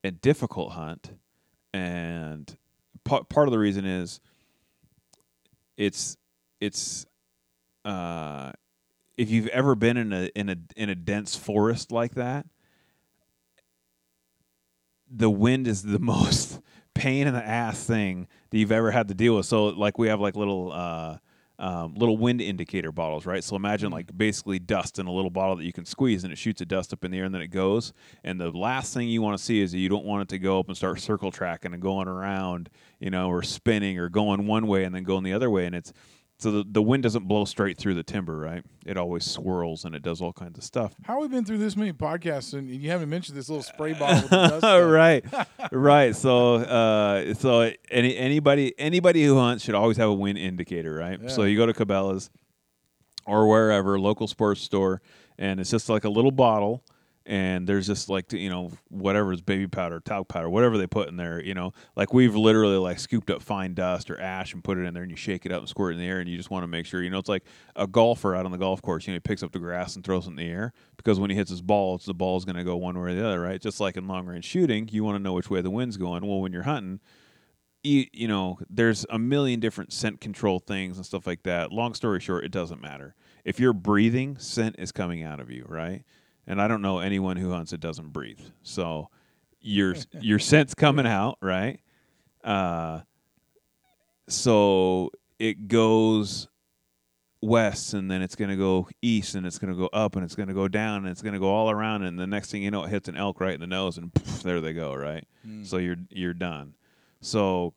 and 0.04 0.22
difficult 0.22 0.72
hunt. 0.72 1.12
And 1.74 2.56
pa- 3.04 3.24
part 3.24 3.48
of 3.48 3.52
the 3.52 3.60
reason 3.60 3.86
is 3.86 4.22
it's 5.76 6.18
it's 6.60 7.06
uh, 7.86 8.52
if 9.17 9.30
you've 9.30 9.48
ever 9.48 9.76
been 9.76 9.98
in 9.98 10.13
a 10.13 10.30
in 10.36 10.50
a 10.50 10.58
in 10.76 10.89
a 10.89 10.96
dense 10.96 11.36
forest 11.36 11.91
like 11.91 12.15
that, 12.15 12.46
the 15.10 15.30
wind 15.30 15.67
is 15.67 15.84
the 15.84 16.00
most 16.13 16.62
pain 16.93 17.28
in 17.28 17.34
the 17.34 17.46
ass 17.46 17.84
thing 17.84 18.28
that 18.50 18.58
you've 18.58 18.72
ever 18.72 18.91
had 18.91 19.08
to 19.08 19.13
deal 19.13 19.38
with. 19.38 19.46
So 19.46 19.67
like 19.67 19.98
we 19.98 20.08
have 20.08 20.20
like 20.20 20.36
little 20.36 20.72
uh, 20.72 21.17
um, 21.60 21.96
little 21.96 22.17
wind 22.17 22.39
indicator 22.39 22.91
bottles, 22.91 23.26
right? 23.26 23.43
So 23.43 23.56
imagine 23.56 23.91
like 23.91 24.15
basically 24.15 24.60
dust 24.60 25.00
in 25.00 25.08
a 25.08 25.12
little 25.12 25.32
bottle 25.32 25.56
that 25.56 25.63
you 25.63 25.74
can 25.74 25.86
squeeze 25.86 26.24
and 26.24 26.32
it 26.32 26.38
shoots 26.38 26.62
a 26.62 26.65
dust 26.65 26.93
up 26.93 27.04
in 27.04 27.12
the 27.12 27.17
air 27.17 27.26
and 27.26 27.34
then 27.34 27.41
it 27.41 27.48
goes. 27.48 27.93
And 28.24 28.39
the 28.39 28.52
last 28.52 28.93
thing 28.93 29.08
you 29.08 29.22
want 29.24 29.38
to 29.38 29.43
see 29.43 29.62
is 29.62 29.72
that 29.72 29.80
you 29.80 29.89
don't 29.89 30.06
want 30.06 30.24
it 30.24 30.30
to 30.30 30.39
go 30.39 30.60
up 30.60 30.67
and 30.67 30.78
start 30.78 31.00
circle 31.00 31.32
tracking 31.32 31.74
and 31.74 31.82
going 31.82 32.08
around, 32.08 32.70
you 33.00 33.10
know, 33.10 33.30
or 33.30 33.41
spinning 33.41 33.98
or 33.98 34.08
going 34.10 34.46
one 34.46 34.67
way 34.67 34.84
and 34.84 34.93
then 34.93 35.04
going 35.04 35.24
the 35.24 35.34
other 35.34 35.50
way. 35.50 35.65
And 35.65 35.74
it's 35.74 35.93
so 36.39 36.52
the, 36.52 36.65
the 36.69 36.82
wind 36.84 37.02
doesn't 37.02 37.28
blow 37.28 37.45
straight 37.45 37.78
through 37.80 37.95
the 37.95 38.04
timber, 38.04 38.38
right? 38.38 38.63
It 38.86 38.95
always 38.95 39.26
swirls 39.26 39.86
and 39.86 39.95
it 39.95 40.04
does 40.04 40.21
all 40.21 40.34
kinds 40.34 40.58
of 40.58 40.63
stuff. 40.63 40.93
How 41.04 41.13
have 41.13 41.23
we 41.23 41.36
been 41.36 41.43
through 41.43 41.58
this 41.58 41.76
many 41.76 41.93
podcasts 41.93 42.54
and 42.54 42.69
you 42.69 42.91
haven't 42.91 43.10
mentioned 43.10 43.36
this 43.38 43.50
little 43.50 43.63
spray 43.63 43.93
bottle 44.00 44.21
with 44.21 44.30
the 44.30 44.60
dust 44.60 44.63
right, 44.91 45.26
right. 45.71 46.15
So, 46.15 46.56
uh, 46.56 47.34
so 47.34 47.71
any 47.89 48.15
anybody 48.15 48.78
anybody 48.78 49.23
who 49.26 49.38
hunts 49.39 49.63
should 49.63 49.73
always 49.76 49.97
have 49.97 50.10
a 50.10 50.13
wind 50.13 50.38
indicator, 50.38 50.93
right? 50.93 51.30
So 51.32 51.43
you 51.43 51.58
go 51.58 51.65
to 51.65 51.73
Cabela's 51.73 52.30
or 53.26 53.47
wherever 53.47 54.00
local 54.00 54.28
sports 54.28 54.62
store, 54.62 55.02
and 55.39 55.60
it's 55.60 55.71
just 55.71 55.89
like 55.89 56.04
a 56.04 56.10
little 56.10 56.32
bottle, 56.32 56.84
and 57.28 57.68
there's 57.68 57.86
just 57.86 58.10
like 58.10 58.32
you 58.32 58.50
know 58.50 58.72
whatever 58.88 59.34
is 59.34 59.42
baby 59.42 59.68
powder, 59.68 60.00
talc 60.00 60.30
powder, 60.30 60.50
whatever 60.50 60.78
they 60.78 60.88
put 60.88 61.10
in 61.10 61.18
there. 61.18 61.44
You 61.44 61.54
know, 61.54 61.74
like 61.96 62.13
we've 62.13 62.36
literally 62.36 62.78
like 62.78 63.00
scooped 63.00 63.30
up 63.30 63.42
fine 63.42 63.74
dust 63.74 64.10
or 64.10 64.20
ash 64.20 64.54
and 64.54 64.63
put 64.63 64.78
it 64.78 64.86
in 64.86 64.94
there, 64.94 65.04
and 65.04 65.12
you 65.12 65.18
shake 65.18 65.46
it 65.46 65.52
up 65.52 65.60
and 65.60 65.70
squirt 65.70 65.92
it 65.92 65.98
in 65.98 66.00
the 66.00 66.08
air, 66.08 66.20
and 66.20 66.30
you 66.30 66.38
just 66.38 66.50
want 66.50 66.63
to 66.63 66.68
make 66.68 66.86
sure. 66.86 67.04
You 67.04 67.10
know, 67.10 67.20
it's 67.20 67.30
like 67.30 67.44
a 67.76 67.86
golfer 67.86 68.34
out 68.34 68.46
on 68.46 68.52
the 68.52 68.58
golf 68.58 68.82
course. 68.82 69.06
You 69.06 69.13
know, 69.13 69.18
he 69.18 69.20
picks 69.20 69.44
up 69.44 69.52
the 69.52 69.60
grass 69.60 69.96
and 69.96 70.06
throws 70.06 70.26
it 70.26 70.32
in 70.32 70.36
the 70.38 70.50
air 70.50 70.74
because 70.96 71.20
when 71.20 71.30
he 71.30 71.36
hits 71.36 71.52
his 71.52 71.62
ball, 71.62 71.98
the 71.98 72.13
ball's 72.13 72.46
going 72.46 72.56
to 72.56 72.63
go 72.63 72.78
one 72.78 72.98
way 72.98 73.12
or 73.12 73.13
the 73.13 73.26
other, 73.26 73.42
right? 73.42 73.62
Just 73.62 73.80
like 73.80 73.98
in 73.98 74.08
long 74.08 74.26
range 74.26 74.46
shooting, 74.46 74.88
you 74.92 75.04
want 75.04 75.18
to 75.18 75.24
know 75.24 75.34
which 75.34 75.50
way 75.50 75.62
the 75.62 75.70
wind's 75.70 75.98
going. 75.98 76.26
Well, 76.26 76.40
when 76.40 76.54
you're 76.54 76.63
hunting, 76.63 77.02
you, 77.84 78.06
you 78.13 78.28
know, 78.28 78.58
there's 78.70 79.06
a 79.10 79.20
million 79.20 79.60
different 79.60 79.92
scent 79.92 80.22
control 80.22 80.60
things 80.60 80.98
and 80.98 81.06
stuff 81.06 81.28
like 81.28 81.44
that. 81.44 81.72
Long 81.72 81.94
story 81.94 82.20
short, 82.20 82.46
it 82.46 82.52
doesn't 82.52 82.82
matter. 82.82 83.16
If 83.44 83.60
you're 83.60 83.74
breathing, 83.74 84.38
scent 84.38 84.76
is 84.80 84.92
coming 84.92 85.24
out 85.24 85.40
of 85.40 85.52
you, 85.52 85.66
right? 85.68 86.04
And 86.48 86.62
I 86.62 86.68
don't 86.68 86.82
know 86.82 87.00
anyone 87.00 87.36
who 87.38 87.52
hunts 87.52 87.72
that 87.72 87.80
doesn't 87.80 88.10
breathe. 88.14 88.40
So 88.64 89.10
your 89.60 89.96
your 90.22 90.40
scent's 90.40 90.74
coming 90.74 91.06
out, 91.08 91.38
right? 91.42 91.80
Uh, 92.44 93.02
so 94.30 95.12
it 95.40 95.68
goes 95.68 96.48
west 97.42 97.94
and 97.94 98.10
then 98.10 98.22
it's 98.22 98.36
going 98.36 98.50
to 98.50 98.56
go 98.56 98.88
east 99.02 99.36
and 99.36 99.46
it's 99.46 99.60
going 99.60 99.72
to 99.72 99.78
go 99.78 99.88
up 99.94 100.16
and 100.16 100.26
it's 100.26 100.34
going 100.36 100.48
to 100.48 100.56
go 100.56 100.68
down 100.68 100.98
and 101.04 101.08
it's 101.08 101.22
going 101.22 101.34
to 101.34 101.40
go 101.40 101.50
all 101.50 101.70
around 101.70 102.02
and 102.04 102.18
the 102.18 102.26
next 102.26 102.50
thing 102.50 102.64
you 102.64 102.72
know 102.72 102.84
it 102.84 102.90
hits 102.90 103.08
an 103.08 103.16
elk 103.16 103.40
right 103.40 103.54
in 103.54 103.60
the 103.60 103.68
nose 103.68 103.98
and 104.00 104.12
poof, 104.14 104.42
there 104.42 104.60
they 104.60 104.74
go 104.74 104.94
right 104.94 105.26
Mm. 105.48 105.66
so 105.66 105.78
you're 105.78 105.96
you're 106.10 106.34
done 106.34 106.74
so 107.22 107.74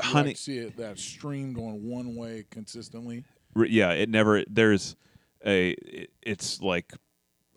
Honey- 0.00 0.28
like, 0.30 0.36
see 0.38 0.56
it, 0.58 0.76
that 0.78 0.98
stream 0.98 1.52
going 1.52 1.86
one 1.86 2.16
way 2.16 2.46
consistently. 2.50 3.22
Yeah, 3.54 3.90
it 3.90 4.08
never. 4.08 4.42
There's 4.48 4.96
a. 5.44 5.70
it- 5.72 6.10
It's 6.22 6.60
like 6.62 6.90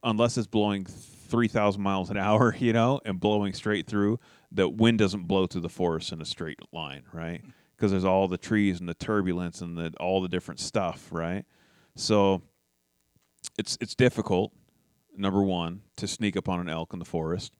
unless 0.04 0.38
it's 0.38 0.48
blowing 0.48 0.86
three 0.86 1.48
thousand 1.48 1.82
miles 1.82 2.10
an 2.10 2.18
hour, 2.18 2.56
you 2.60 2.74
know, 2.74 3.00
and 3.06 3.20
blowing 3.20 3.54
straight 3.54 3.88
through, 3.88 4.20
the 4.52 4.68
wind 4.70 5.00
doesn't 5.00 5.24
blow 5.28 5.48
through 5.48 5.62
the 5.62 5.70
forest 5.70 6.12
in 6.12 6.22
a 6.22 6.26
straight 6.26 6.60
line, 6.72 7.04
right? 7.12 7.42
Because 7.76 7.92
there's 7.92 8.06
all 8.06 8.28
the 8.28 8.38
trees 8.38 8.80
and 8.80 8.88
the 8.88 8.94
turbulence 8.94 9.62
and 9.62 9.78
the 9.78 9.94
all 10.00 10.22
the 10.22 10.30
different 10.30 10.60
stuff, 10.60 11.08
right? 11.12 11.46
So 11.96 12.42
it's 13.58 13.78
it's 13.82 13.96
difficult. 13.96 14.54
Number 15.16 15.44
one, 15.44 15.82
to 15.98 16.08
sneak 16.08 16.36
up 16.38 16.50
on 16.50 16.60
an 16.60 16.70
elk 16.70 16.94
in 16.94 17.00
the 17.00 17.06
forest 17.06 17.54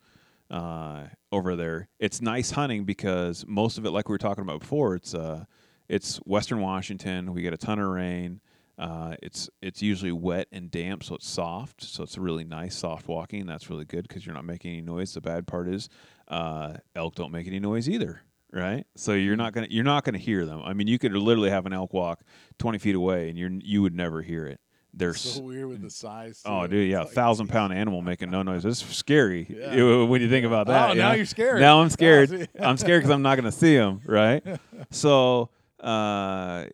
uh, 0.50 1.04
over 1.32 1.56
there. 1.56 1.88
It's 2.00 2.22
nice 2.22 2.52
hunting 2.52 2.84
because 2.84 3.46
most 3.48 3.78
of 3.78 3.86
it, 3.86 3.92
like 3.92 4.08
we 4.08 4.14
were 4.14 4.20
talking 4.20 4.42
about 4.42 4.60
before, 4.62 4.96
it's 4.96 5.14
uh, 5.14 5.46
it's 5.90 6.18
Western 6.18 6.62
Washington. 6.62 7.34
We 7.34 7.42
get 7.42 7.54
a 7.54 7.58
ton 7.58 7.80
of 7.80 7.90
rain. 7.90 8.40
Uh, 8.78 9.16
it's 9.22 9.50
it's 9.62 9.82
usually 9.82 10.12
wet 10.12 10.48
and 10.52 10.72
damp, 10.72 11.04
so 11.04 11.16
it's 11.16 11.30
soft. 11.30 11.84
So 11.84 12.04
it's 12.04 12.18
really 12.18 12.44
nice, 12.44 12.76
soft 12.76 13.08
walking. 13.08 13.46
That's 13.46 13.70
really 13.70 13.86
good 13.86 14.08
because 14.08 14.26
you're 14.26 14.34
not 14.36 14.46
making 14.46 14.72
any 14.74 14.82
noise. 14.82 15.14
The 15.14 15.22
bad 15.22 15.46
part 15.46 15.68
is 15.68 15.90
uh, 16.28 16.74
elk 16.96 17.16
don't 17.16 17.32
make 17.32 17.46
any 17.48 17.60
noise 17.60 17.88
either, 17.88 18.22
right? 18.52 18.86
So 18.96 19.14
you're 19.14 19.36
not 19.36 19.54
gonna 19.54 19.68
you're 19.70 19.84
not 19.84 20.04
gonna 20.04 20.18
hear 20.18 20.46
them. 20.46 20.62
I 20.64 20.74
mean, 20.74 20.88
you 20.88 20.98
could 20.98 21.14
literally 21.14 21.52
have 21.52 21.66
an 21.68 21.74
elk 21.74 21.94
walk 21.94 22.22
20 22.58 22.80
feet 22.80 22.96
away, 22.96 23.30
and 23.30 23.38
you're 23.38 23.52
you 23.52 23.84
would 23.84 23.94
never 23.96 24.22
hear 24.24 24.48
it. 24.48 24.60
They're 24.96 25.14
So 25.16 25.42
weird 25.42 25.68
with 25.70 25.82
the 25.82 25.90
size. 25.90 26.42
Oh, 26.46 26.68
dude, 26.68 26.88
yeah, 26.90 27.02
It's 27.02 27.08
like- 27.08 27.16
thousand 27.16 27.48
pound 27.50 27.74
animal 27.74 28.02
making 28.04 28.30
no 28.32 28.42
noise. 28.44 28.64
It's 28.66 28.84
scary 28.96 29.48
Yeah. 29.60 30.04
when 30.04 30.22
you 30.22 30.30
think 30.30 30.46
about 30.46 30.68
that. 30.68 30.90
Oh, 30.90 30.94
you 30.94 31.00
now 31.02 31.10
know? 31.10 31.16
you're 31.16 31.26
scared. 31.26 31.60
Now 31.60 31.80
I'm 31.82 31.86
Oh, 31.86 31.90
scared. 31.90 32.48
I'm 32.60 32.78
scared 32.78 33.02
because 33.02 33.10
I'm 33.12 33.24
not 33.24 33.36
going 33.36 33.46
to 33.46 33.52
see 33.58 33.76
them, 33.76 34.02
right? 34.06 34.44
so 34.92 35.50
uh, 35.80 36.66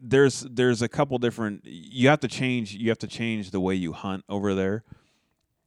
there's 0.00 0.40
there's 0.40 0.82
a 0.82 0.88
couple 0.88 1.18
different. 1.18 1.62
You 1.64 2.08
have 2.08 2.20
to 2.20 2.28
change. 2.28 2.74
You 2.74 2.88
have 2.88 2.98
to 2.98 3.06
change 3.06 3.50
the 3.50 3.60
way 3.60 3.74
you 3.74 3.92
hunt 3.92 4.24
over 4.28 4.54
there, 4.54 4.84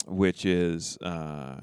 which 0.05 0.45
is. 0.45 0.97
Uh, 0.97 1.61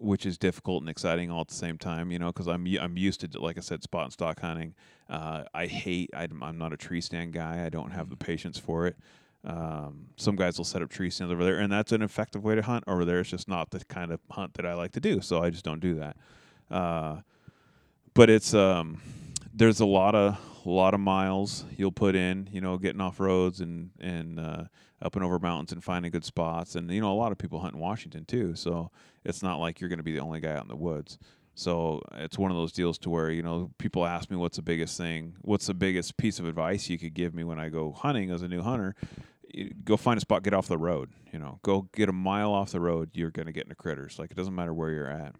which 0.00 0.24
is 0.24 0.38
difficult 0.38 0.80
and 0.80 0.88
exciting 0.88 1.28
all 1.28 1.40
at 1.40 1.48
the 1.48 1.54
same 1.54 1.76
time, 1.76 2.12
you 2.12 2.20
know, 2.20 2.28
because 2.28 2.46
I'm 2.46 2.64
I'm 2.80 2.96
used 2.96 3.20
to 3.20 3.40
like 3.40 3.58
I 3.58 3.60
said, 3.60 3.82
spot 3.82 4.04
and 4.04 4.12
stock 4.12 4.40
hunting. 4.40 4.74
Uh, 5.10 5.44
I 5.52 5.66
hate. 5.66 6.10
I'm, 6.14 6.42
I'm 6.42 6.56
not 6.56 6.72
a 6.72 6.76
tree 6.76 7.00
stand 7.00 7.32
guy. 7.32 7.64
I 7.64 7.68
don't 7.68 7.90
have 7.90 8.08
the 8.08 8.16
patience 8.16 8.58
for 8.58 8.86
it. 8.86 8.96
Um, 9.44 10.08
some 10.16 10.36
guys 10.36 10.58
will 10.58 10.64
set 10.64 10.82
up 10.82 10.90
tree 10.90 11.10
stands 11.10 11.32
over 11.32 11.44
there, 11.44 11.58
and 11.58 11.72
that's 11.72 11.92
an 11.92 12.02
effective 12.02 12.44
way 12.44 12.54
to 12.54 12.62
hunt 12.62 12.84
over 12.86 13.04
there. 13.04 13.20
It's 13.20 13.30
just 13.30 13.48
not 13.48 13.70
the 13.70 13.84
kind 13.84 14.12
of 14.12 14.20
hunt 14.30 14.54
that 14.54 14.66
I 14.66 14.74
like 14.74 14.92
to 14.92 15.00
do, 15.00 15.20
so 15.20 15.42
I 15.42 15.50
just 15.50 15.64
don't 15.64 15.80
do 15.80 15.94
that. 15.96 16.16
Uh, 16.70 17.16
but 18.14 18.30
it's 18.30 18.52
um, 18.54 19.00
there's 19.54 19.80
a 19.80 19.86
lot 19.86 20.14
of 20.14 20.38
lot 20.70 20.94
of 20.94 21.00
miles 21.00 21.64
you'll 21.76 21.92
put 21.92 22.14
in, 22.14 22.48
you 22.52 22.60
know, 22.60 22.78
getting 22.78 23.00
off 23.00 23.20
roads 23.20 23.60
and 23.60 23.90
and 24.00 24.40
uh, 24.40 24.64
up 25.02 25.16
and 25.16 25.24
over 25.24 25.38
mountains 25.38 25.72
and 25.72 25.82
finding 25.82 26.10
good 26.10 26.24
spots. 26.24 26.74
And 26.74 26.90
you 26.90 27.00
know, 27.00 27.12
a 27.12 27.14
lot 27.14 27.32
of 27.32 27.38
people 27.38 27.60
hunt 27.60 27.74
in 27.74 27.80
Washington 27.80 28.24
too, 28.24 28.54
so 28.54 28.90
it's 29.24 29.42
not 29.42 29.58
like 29.58 29.80
you're 29.80 29.88
going 29.88 29.98
to 29.98 30.04
be 30.04 30.14
the 30.14 30.20
only 30.20 30.40
guy 30.40 30.52
out 30.52 30.62
in 30.62 30.68
the 30.68 30.76
woods. 30.76 31.18
So 31.54 32.02
it's 32.14 32.38
one 32.38 32.52
of 32.52 32.56
those 32.56 32.72
deals 32.72 32.98
to 32.98 33.10
where 33.10 33.30
you 33.30 33.42
know 33.42 33.70
people 33.78 34.06
ask 34.06 34.30
me 34.30 34.36
what's 34.36 34.56
the 34.56 34.62
biggest 34.62 34.96
thing, 34.96 35.34
what's 35.40 35.66
the 35.66 35.74
biggest 35.74 36.16
piece 36.16 36.38
of 36.38 36.46
advice 36.46 36.88
you 36.88 36.98
could 36.98 37.14
give 37.14 37.34
me 37.34 37.44
when 37.44 37.58
I 37.58 37.68
go 37.68 37.92
hunting 37.92 38.30
as 38.30 38.42
a 38.42 38.48
new 38.48 38.62
hunter. 38.62 38.94
Go 39.82 39.96
find 39.96 40.18
a 40.18 40.20
spot, 40.20 40.42
get 40.42 40.52
off 40.52 40.68
the 40.68 40.78
road. 40.78 41.10
You 41.32 41.38
know, 41.38 41.58
go 41.62 41.88
get 41.94 42.08
a 42.08 42.12
mile 42.12 42.52
off 42.52 42.72
the 42.72 42.80
road. 42.80 43.10
You're 43.14 43.30
going 43.30 43.46
to 43.46 43.52
get 43.52 43.64
into 43.64 43.74
critters. 43.74 44.18
Like 44.18 44.30
it 44.30 44.36
doesn't 44.36 44.54
matter 44.54 44.74
where 44.74 44.90
you're 44.90 45.10
at 45.10 45.34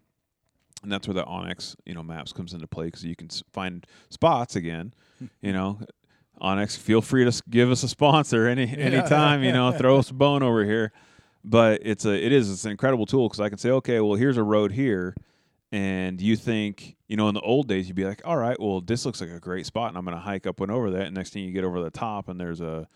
and 0.83 0.93
that's 0.93 1.09
where 1.09 1.15
the 1.15 1.25
onX, 1.25 1.77
you 1.85 1.95
know, 1.95 2.03
maps 2.03 2.33
comes 2.33 2.53
into 2.55 2.67
play 2.67 2.87
because 2.87 3.05
you 3.05 3.17
can 3.17 3.29
find 3.53 3.87
spots 4.11 4.57
again. 4.57 4.95
you 5.41 5.53
know, 5.53 5.81
onX, 6.41 6.77
feel 6.77 7.03
free 7.03 7.25
to 7.25 7.43
give 7.51 7.71
us 7.71 7.83
a 7.83 7.89
sponsor 7.89 8.47
any 8.47 8.69
anytime. 8.79 9.43
You 9.43 9.53
know, 9.53 9.73
throw 9.73 9.99
us 9.99 10.11
a 10.11 10.15
bone 10.15 10.43
over 10.43 10.65
here. 10.65 10.93
But 11.45 11.81
it's 11.85 12.05
a 12.05 12.13
it 12.13 12.33
is 12.33 12.51
it's 12.51 12.65
an 12.65 12.73
incredible 12.73 13.07
tool 13.07 13.29
because 13.29 13.41
I 13.41 13.49
can 13.49 13.59
say, 13.59 13.71
okay, 13.71 14.01
well, 14.01 14.15
here's 14.15 14.37
a 14.37 14.43
road 14.43 14.73
here, 14.73 15.15
and 15.71 16.21
you 16.21 16.37
think, 16.37 16.97
you 17.07 17.17
know, 17.17 17.29
in 17.29 17.35
the 17.35 17.41
old 17.41 17.69
days, 17.69 17.87
you'd 17.89 17.97
be 17.97 18.05
like, 18.05 18.21
all 18.25 18.37
right, 18.37 18.59
well, 18.61 18.81
this 18.81 19.07
looks 19.07 19.21
like 19.21 19.31
a 19.31 19.41
great 19.41 19.65
spot, 19.65 19.89
and 19.89 19.97
I'm 19.97 20.05
going 20.05 20.17
to 20.17 20.23
hike 20.23 20.47
up 20.47 20.61
and 20.61 20.71
over 20.71 20.91
that. 20.91 21.07
And 21.07 21.15
next 21.15 21.33
thing 21.33 21.45
you 21.45 21.53
get 21.53 21.65
over 21.65 21.81
the 21.81 21.91
top, 21.91 22.29
and 22.29 22.41
there's 22.41 22.61
a 22.61 22.89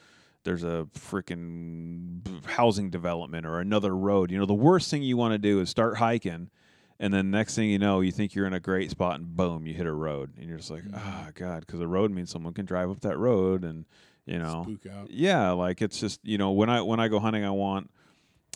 there's 0.44 0.64
a 0.64 0.88
freaking 0.94 2.20
housing 2.46 2.90
development 2.90 3.46
or 3.46 3.60
another 3.60 3.96
road. 3.96 4.30
You 4.30 4.38
know, 4.38 4.46
the 4.46 4.54
worst 4.54 4.90
thing 4.90 5.02
you 5.02 5.16
want 5.16 5.32
to 5.32 5.38
do 5.38 5.60
is 5.60 5.70
start 5.70 5.96
hiking, 5.96 6.50
and 7.02 7.12
then 7.12 7.30
next 7.30 7.54
thing 7.56 7.68
you 7.68 7.78
know, 7.78 8.00
you 8.00 8.12
think 8.12 8.34
you're 8.34 8.46
in 8.46 8.54
a 8.54 8.60
great 8.60 8.90
spot, 8.90 9.16
and 9.16 9.36
boom, 9.36 9.66
you 9.66 9.74
hit 9.74 9.86
a 9.86 9.92
road, 9.92 10.30
and 10.38 10.48
you're 10.48 10.56
just 10.56 10.70
like, 10.70 10.84
ah, 10.94 11.28
God, 11.34 11.66
because 11.66 11.80
a 11.80 11.86
road 11.86 12.10
means 12.12 12.30
someone 12.30 12.54
can 12.54 12.64
drive 12.64 12.88
up 12.90 13.00
that 13.00 13.18
road, 13.18 13.64
and 13.64 13.84
you 14.24 14.38
know, 14.38 14.62
Spook 14.64 14.90
out. 14.90 15.10
yeah, 15.10 15.50
like 15.50 15.82
it's 15.82 15.98
just 15.98 16.20
you 16.22 16.38
know 16.38 16.52
when 16.52 16.70
I 16.70 16.80
when 16.80 17.00
I 17.00 17.08
go 17.08 17.18
hunting, 17.18 17.44
I 17.44 17.50
want 17.50 17.90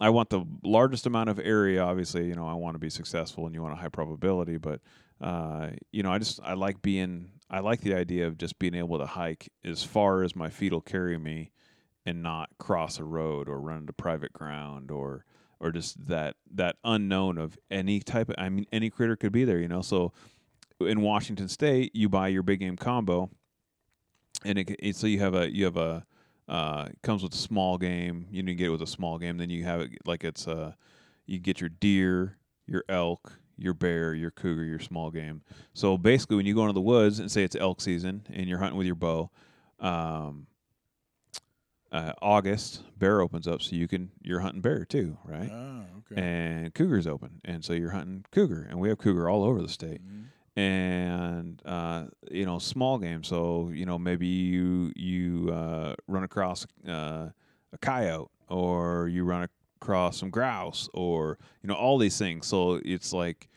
I 0.00 0.11
want 0.11 0.30
the 0.30 0.44
largest 0.62 1.06
amount 1.06 1.28
of 1.28 1.40
area. 1.40 1.82
Obviously, 1.82 2.26
you 2.26 2.35
know, 2.37 2.46
I 2.46 2.54
want 2.54 2.76
to 2.76 2.78
be 2.78 2.88
successful, 2.88 3.46
and 3.46 3.54
you 3.54 3.62
want 3.62 3.74
a 3.74 3.76
high 3.76 3.88
probability. 3.88 4.59
But 4.59 4.80
uh, 5.20 5.70
you 5.90 6.02
know, 6.04 6.12
I 6.12 6.18
just 6.18 6.38
I 6.42 6.54
like 6.54 6.80
being 6.82 7.32
I 7.50 7.61
like 7.61 7.80
the 7.80 7.94
idea 7.94 8.28
of 8.28 8.38
just 8.38 8.59
being 8.59 8.74
able 8.74 8.98
to 8.98 9.06
hike 9.06 9.50
as 9.64 9.82
far 9.82 10.22
as 10.22 10.37
my 10.37 10.50
feet 10.50 10.72
will 10.72 10.80
carry 10.80 11.18
me, 11.18 11.50
and 12.04 12.22
not 12.22 12.50
cross 12.59 13.00
a 13.00 13.04
road 13.04 13.48
or 13.48 13.61
run 13.61 13.78
into 13.78 13.92
private 13.92 14.32
ground 14.32 14.92
or 14.92 15.24
or 15.61 15.71
just 15.71 16.07
that 16.07 16.37
that 16.55 16.77
unknown 16.85 17.38
of 17.38 17.59
any 17.71 18.01
type 18.01 18.29
of 18.29 18.35
I 18.38 18.49
mean 18.49 18.66
any 18.73 18.90
critter 18.90 19.16
could 19.16 19.33
be 19.33 19.45
there. 19.45 19.59
You 19.59 19.69
know, 19.69 19.83
so 19.83 20.12
in 20.81 21.01
Washington 21.01 21.49
State, 21.49 21.95
you 21.95 22.09
buy 22.09 22.29
your 22.29 22.42
big 22.42 22.61
game 22.61 22.77
combo, 22.77 23.31
and 24.45 24.59
it, 24.59 24.77
it 24.79 24.97
so 24.97 25.07
you 25.07 25.21
have 25.21 25.35
a 25.35 25.53
you 25.53 25.64
have 25.64 25.77
a 25.77 26.07
uh, 26.49 26.88
comes 27.03 27.23
with 27.23 27.35
a 27.35 27.38
small 27.38 27.79
game. 27.79 28.27
You 28.31 28.42
can 28.42 28.57
get 28.57 28.66
it 28.66 28.71
with 28.71 28.83
a 28.83 28.87
small 28.87 29.19
game. 29.19 29.38
Then 29.38 29.51
you 29.51 29.64
have 29.64 29.81
it 29.81 29.90
like 30.05 30.25
it's 30.25 30.47
uh, 30.47 30.73
you 31.27 31.38
get 31.38 31.61
your 31.61 31.71
deer, 31.71 32.37
your 32.66 32.85
elk, 32.88 33.40
your 33.57 33.75
bear, 33.75 34.14
your 34.14 34.31
cougar, 34.31 34.64
your 34.64 34.79
small 34.79 35.11
game. 35.11 35.42
So 35.75 35.99
basically, 35.99 36.37
when 36.37 36.47
you 36.47 36.55
go 36.55 36.62
into 36.62 36.75
the 36.75 36.81
woods 36.81 37.19
and 37.19 37.31
say 37.31 37.42
it's 37.42 37.57
elk 37.57 37.81
season 37.81 38.27
and 38.33 38.47
you're 38.47 38.59
hunting 38.59 38.79
with 38.79 38.87
your 38.87 38.97
bow, 38.97 39.31
um, 39.81 40.47
uh, 41.96 42.12
August 42.22 42.82
bear 42.98 43.20
opens 43.20 43.46
up, 43.48 43.62
so 43.62 43.74
you 43.76 43.88
can 43.88 44.11
you're 44.22 44.40
hunting 44.40 44.61
bear 44.61 44.85
too, 44.85 45.16
right? 45.24 45.50
Oh, 45.52 45.85
okay. 45.98 46.20
And 46.20 46.74
cougar's 46.74 47.06
open, 47.06 47.40
and 47.44 47.64
so 47.64 47.72
you're 47.72 47.90
hunting 47.90 48.24
cougar, 48.30 48.66
and 48.68 48.78
we 48.78 48.88
have 48.88 48.98
cougar 48.98 49.28
all 49.28 49.42
over 49.44 49.61
the 49.62 49.68
state 49.68 50.00
Mhm. 50.02 50.24
and 50.56 51.62
uh, 51.64 52.04
you 52.30 52.46
know 52.46 52.59
small 52.59 52.98
game. 52.98 53.22
So 53.22 53.70
you 53.72 53.87
know 53.87 53.98
maybe 53.98 54.26
you 54.26 54.92
you 54.96 55.50
uh, 55.52 55.94
run 56.06 56.22
across 56.24 56.66
uh, 56.88 57.28
a 57.72 57.78
coyote, 57.80 58.30
or 58.48 59.09
you 59.09 59.24
run 59.24 59.48
across 59.80 60.18
some 60.18 60.30
grouse, 60.30 60.88
or 60.94 61.38
you 61.62 61.68
know 61.68 61.74
all 61.74 61.98
these 61.98 62.18
things. 62.18 62.46
So 62.46 62.80
it's 62.85 63.12
like 63.12 63.48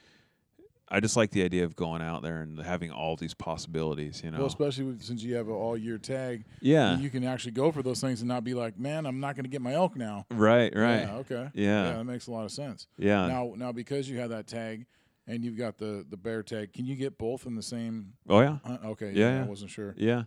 I 0.91 0.99
just 0.99 1.15
like 1.15 1.31
the 1.31 1.43
idea 1.43 1.65
of 1.65 1.75
going 1.75 2.01
out 2.01 2.23
there 2.23 2.41
and 2.41 2.59
having 2.59 2.89
all 2.91 3.15
these 3.15 3.33
possibilities. 3.35 4.21
You 4.23 4.31
know, 4.31 4.39
Well, 4.39 4.47
especially 4.47 4.85
with, 4.85 5.03
since 5.03 5.21
you 5.21 5.35
have 5.35 5.47
an 5.47 5.53
all 5.53 5.77
year 5.77 5.97
tag, 5.97 6.45
yeah, 6.61 6.97
you 6.97 7.09
can 7.09 7.23
actually 7.23 7.51
go 7.51 7.71
for 7.71 7.83
those 7.83 8.01
things 8.01 8.21
and 8.21 8.27
not 8.27 8.43
be 8.43 8.53
like, 8.53 8.79
man, 8.79 9.05
I'm 9.05 9.19
not 9.19 9.35
going 9.35 9.43
to 9.45 9.49
get 9.49 9.61
my 9.61 9.73
elk 9.73 9.95
now. 9.95 10.25
right, 10.31 10.75
right, 10.75 11.01
Yeah, 11.01 11.15
okay. 11.17 11.49
yeah, 11.53 11.85
yeah, 11.91 11.97
that 11.97 12.03
makes 12.05 12.27
a 12.27 12.31
lot 12.31 12.45
of 12.45 12.51
sense. 12.51 12.87
yeah. 12.97 13.27
Now, 13.27 13.53
now 13.55 13.71
because 13.71 14.09
you 14.09 14.17
have 14.19 14.29
that 14.31 14.47
tag 14.47 14.85
and 15.27 15.43
you've 15.45 15.57
got 15.57 15.77
the 15.77 16.05
the 16.09 16.17
bear 16.17 16.41
tag, 16.43 16.73
can 16.73 16.85
you 16.85 16.95
get 16.95 17.17
both 17.17 17.45
in 17.45 17.55
the 17.55 17.61
same? 17.61 18.13
oh 18.27 18.39
yeah, 18.41 18.57
Hunt? 18.65 18.83
Okay, 18.85 19.11
Yeah, 19.13 19.35
yeah. 19.35 19.43
I 19.43 19.47
wasn't 19.47 19.69
sure. 19.71 19.93
yeah. 19.97 20.23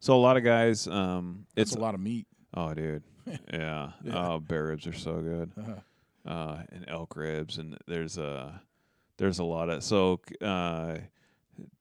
So 0.00 0.14
a 0.14 0.20
lot 0.20 0.36
of 0.36 0.42
guys, 0.44 0.86
um, 0.88 1.46
It's 1.56 1.70
it's 1.72 1.78
a 1.78 1.80
lot 1.80 1.94
of 1.94 2.00
meat. 2.00 2.26
oh 2.54 2.74
dude, 2.74 3.02
yeah. 3.26 3.92
Yeah. 4.04 4.12
Oh, 4.32 4.40
bear 4.40 4.64
ribs 4.64 4.86
are 4.86 4.92
so 4.92 5.20
good. 5.20 5.52
Uh-huh. 5.58 6.30
uh, 6.30 6.62
and 6.70 6.84
elk 6.88 7.16
ribs, 7.16 7.56
and 7.58 7.78
there's 7.86 8.18
a 8.18 8.60
there's 9.18 9.38
a 9.38 9.44
lot 9.44 9.68
of 9.68 9.82
so 9.84 10.20
uh, 10.40 10.96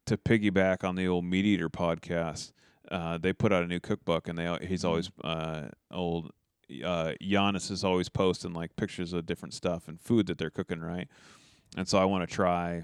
to 0.05 0.17
piggyback 0.17 0.83
on 0.83 0.95
the 0.95 1.07
old 1.07 1.25
MeatEater 1.25 1.69
podcast. 1.69 2.51
Uh, 2.89 3.17
they 3.17 3.31
put 3.31 3.53
out 3.53 3.63
a 3.63 3.67
new 3.67 3.79
cookbook, 3.79 4.27
and 4.27 4.37
they 4.37 4.57
he's 4.67 4.83
always 4.83 5.09
uh, 5.23 5.67
old. 5.91 6.31
Uh, 6.85 7.13
Janis 7.21 7.69
is 7.69 7.83
always 7.83 8.09
posting 8.09 8.53
like 8.53 8.75
pictures 8.75 9.13
of 9.13 9.25
different 9.25 9.53
stuff 9.53 9.87
and 9.87 9.99
food 9.99 10.27
that 10.27 10.37
they're 10.37 10.49
cooking, 10.49 10.79
right? 10.81 11.07
And 11.77 11.87
so 11.87 11.97
I 11.97 12.05
want 12.05 12.27
to 12.27 12.33
try 12.33 12.83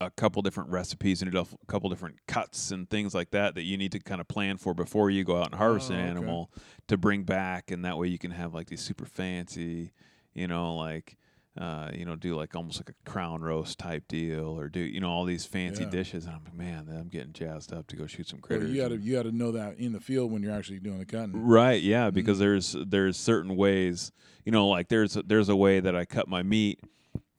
a 0.00 0.10
couple 0.10 0.40
different 0.42 0.70
recipes 0.70 1.20
and 1.22 1.34
a 1.34 1.46
couple 1.66 1.90
different 1.90 2.16
cuts 2.26 2.70
and 2.70 2.88
things 2.88 3.14
like 3.14 3.30
that 3.32 3.54
that 3.54 3.62
you 3.62 3.76
need 3.76 3.92
to 3.92 3.98
kind 3.98 4.20
of 4.20 4.28
plan 4.28 4.56
for 4.56 4.72
before 4.72 5.10
you 5.10 5.24
go 5.24 5.36
out 5.36 5.46
and 5.46 5.54
harvest 5.56 5.90
Oh, 5.90 5.94
an 5.94 6.00
okay. 6.00 6.08
animal 6.08 6.50
to 6.88 6.96
bring 6.96 7.22
back, 7.24 7.70
and 7.70 7.84
that 7.84 7.98
way 7.98 8.08
you 8.08 8.18
can 8.18 8.30
have 8.30 8.54
like 8.54 8.68
these 8.68 8.80
super 8.80 9.04
fancy, 9.04 9.92
you 10.32 10.46
know, 10.48 10.74
like 10.74 11.16
uh, 11.58 11.90
you 11.92 12.04
know, 12.04 12.14
do 12.16 12.34
like 12.36 12.54
almost 12.54 12.78
like 12.78 12.90
a 12.90 13.10
crown 13.10 13.42
roast 13.42 13.78
type 13.78 14.04
deal, 14.08 14.58
or 14.58 14.68
do 14.68 14.80
you 14.80 15.00
know 15.00 15.10
all 15.10 15.24
these 15.24 15.44
fancy 15.46 15.82
Yeah. 15.84 15.90
dishes. 15.90 16.24
And 16.26 16.34
I'm 16.36 16.44
like, 16.44 16.54
man, 16.54 16.88
I'm 16.88 17.08
getting 17.08 17.32
jazzed 17.32 17.72
up 17.72 17.86
to 17.88 17.96
go 17.96 18.06
shoot 18.06 18.28
some 18.28 18.38
Well, 18.38 18.58
critters. 18.58 18.70
you 18.70 18.80
got 18.80 18.88
to 18.88 18.96
you 18.98 19.14
got 19.16 19.24
to 19.24 19.32
know 19.32 19.52
that 19.52 19.78
in 19.78 19.92
the 19.92 20.00
field 20.00 20.30
when 20.30 20.42
you're 20.42 20.54
actually 20.54 20.78
doing 20.78 20.98
the 20.98 21.04
cutting. 21.06 21.32
Right, 21.34 21.82
yeah, 21.82 22.10
because 22.10 22.38
Mm-hmm. 22.38 22.44
there's 22.44 22.76
there's 22.86 23.16
certain 23.16 23.56
ways, 23.56 24.12
you 24.44 24.52
know, 24.52 24.68
like 24.68 24.88
there's 24.88 25.14
there's 25.26 25.48
a 25.48 25.56
way 25.56 25.80
that 25.80 25.96
I 25.96 26.04
cut 26.04 26.28
my 26.28 26.42
meat. 26.42 26.80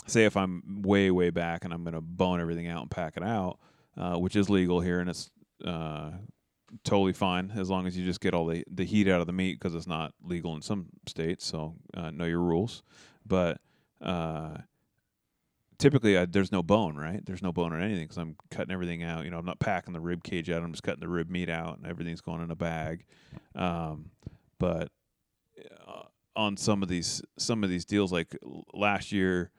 Say 0.08 0.26
if 0.26 0.36
I'm 0.36 0.82
way 0.82 1.10
way 1.12 1.30
back 1.30 1.64
and 1.64 1.74
I'm 1.74 1.84
gonna 1.84 2.02
bone 2.02 2.42
everything 2.42 2.68
out 2.68 2.82
and 2.82 2.92
pack 2.92 3.16
it 3.18 3.24
out, 3.24 3.60
uh, 3.96 4.16
which 4.18 4.36
is 4.36 4.50
legal 4.50 4.82
here, 4.82 5.00
and 5.00 5.10
it's 5.10 5.32
uh, 5.64 6.12
totally 6.84 7.14
fine 7.14 7.52
as 7.56 7.70
long 7.70 7.88
as 7.88 7.98
you 7.98 8.04
just 8.06 8.20
get 8.20 8.34
all 8.34 8.46
the, 8.48 8.64
the 8.70 8.84
heat 8.84 9.08
out 9.08 9.22
of 9.22 9.28
the 9.28 9.34
meat 9.34 9.60
because 9.60 9.76
it's 9.76 9.88
not 9.88 10.14
legal 10.24 10.56
in 10.56 10.62
some 10.62 10.88
states. 11.08 11.46
So 11.46 11.76
uh, 11.96 12.10
know 12.12 12.26
your 12.26 12.40
rules. 12.42 12.82
But 13.26 13.62
uh, 14.02 14.58
typically, 15.78 16.18
I, 16.18 16.26
there's 16.26 16.52
no 16.52 16.64
bone, 16.64 16.96
right? 16.96 17.26
There's 17.26 17.42
no 17.42 17.52
bone 17.52 17.74
or 17.74 17.80
anything 17.80 18.04
because 18.04 18.18
I'm 18.18 18.36
cutting 18.50 18.72
everything 18.72 19.04
out. 19.04 19.26
You 19.26 19.32
know, 19.32 19.38
I'm 19.38 19.46
not 19.46 19.60
packing 19.60 19.94
the 19.94 20.00
rib 20.00 20.24
cage 20.24 20.50
out. 20.50 20.64
I'm 20.64 20.72
just 20.72 20.84
cutting 20.84 21.02
the 21.02 21.10
rib 21.10 21.30
meat 21.30 21.50
out, 21.50 21.78
and 21.78 21.88
everything's 21.88 22.22
going 22.22 22.42
in 22.42 22.52
a 22.52 22.56
bag. 22.56 23.06
Um, 23.56 24.12
but 24.60 24.90
uh, 25.88 26.04
on 26.36 26.56
some 26.58 26.84
of 26.84 26.90
these 26.90 27.22
some 27.38 27.64
of 27.64 27.70
these 27.70 27.86
deals, 27.86 28.12
like 28.12 28.38
last 28.74 29.12
year, 29.12 29.52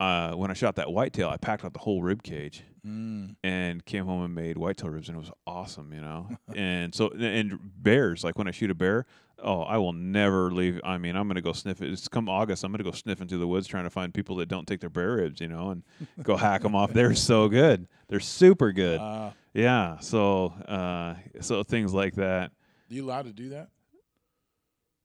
uh, 0.00 0.32
when 0.32 0.50
I 0.50 0.54
shot 0.54 0.74
that 0.76 0.90
whitetail, 0.90 1.28
I 1.28 1.36
packed 1.36 1.64
out 1.64 1.72
the 1.74 1.78
whole 1.80 2.02
rib 2.02 2.22
cage 2.22 2.64
Mm. 2.86 3.36
and 3.44 3.84
came 3.84 4.06
home 4.06 4.24
and 4.24 4.34
made 4.34 4.56
whitetail 4.56 4.88
ribs, 4.88 5.10
and 5.10 5.16
it 5.18 5.20
was 5.20 5.30
awesome, 5.46 5.92
you 5.92 6.00
know. 6.00 6.30
and 6.56 6.94
so, 6.94 7.10
and 7.10 7.58
bears, 7.76 8.24
like 8.24 8.38
when 8.38 8.48
I 8.48 8.52
shoot 8.52 8.70
a 8.70 8.74
bear, 8.74 9.04
oh, 9.42 9.60
I 9.60 9.76
will 9.76 9.92
never 9.92 10.50
leave. 10.50 10.80
I 10.82 10.96
mean, 10.96 11.14
I'm 11.14 11.28
gonna 11.28 11.42
go 11.42 11.52
sniff 11.52 11.82
it. 11.82 11.92
It's 11.92 12.08
come 12.08 12.26
August, 12.30 12.64
I'm 12.64 12.72
gonna 12.72 12.82
go 12.82 12.90
sniffing 12.92 13.28
through 13.28 13.40
the 13.40 13.46
woods 13.46 13.66
trying 13.66 13.84
to 13.84 13.90
find 13.90 14.14
people 14.14 14.36
that 14.36 14.48
don't 14.48 14.66
take 14.66 14.80
their 14.80 14.88
bear 14.88 15.16
ribs, 15.16 15.42
you 15.42 15.48
know, 15.48 15.68
and 15.72 15.82
go 16.22 16.36
hack 16.38 16.62
them 16.62 16.74
off. 16.74 16.94
They're 16.94 17.14
so 17.14 17.48
good. 17.50 17.86
They're 18.08 18.18
super 18.20 18.72
good. 18.72 18.98
Uh, 18.98 19.32
Yeah. 19.52 19.98
So, 19.98 20.54
uh, 20.66 21.16
so 21.42 21.62
things 21.62 21.92
like 21.92 22.14
that. 22.14 22.52
you 22.88 23.04
allowed 23.04 23.26
to 23.26 23.32
do 23.34 23.50
that? 23.50 23.68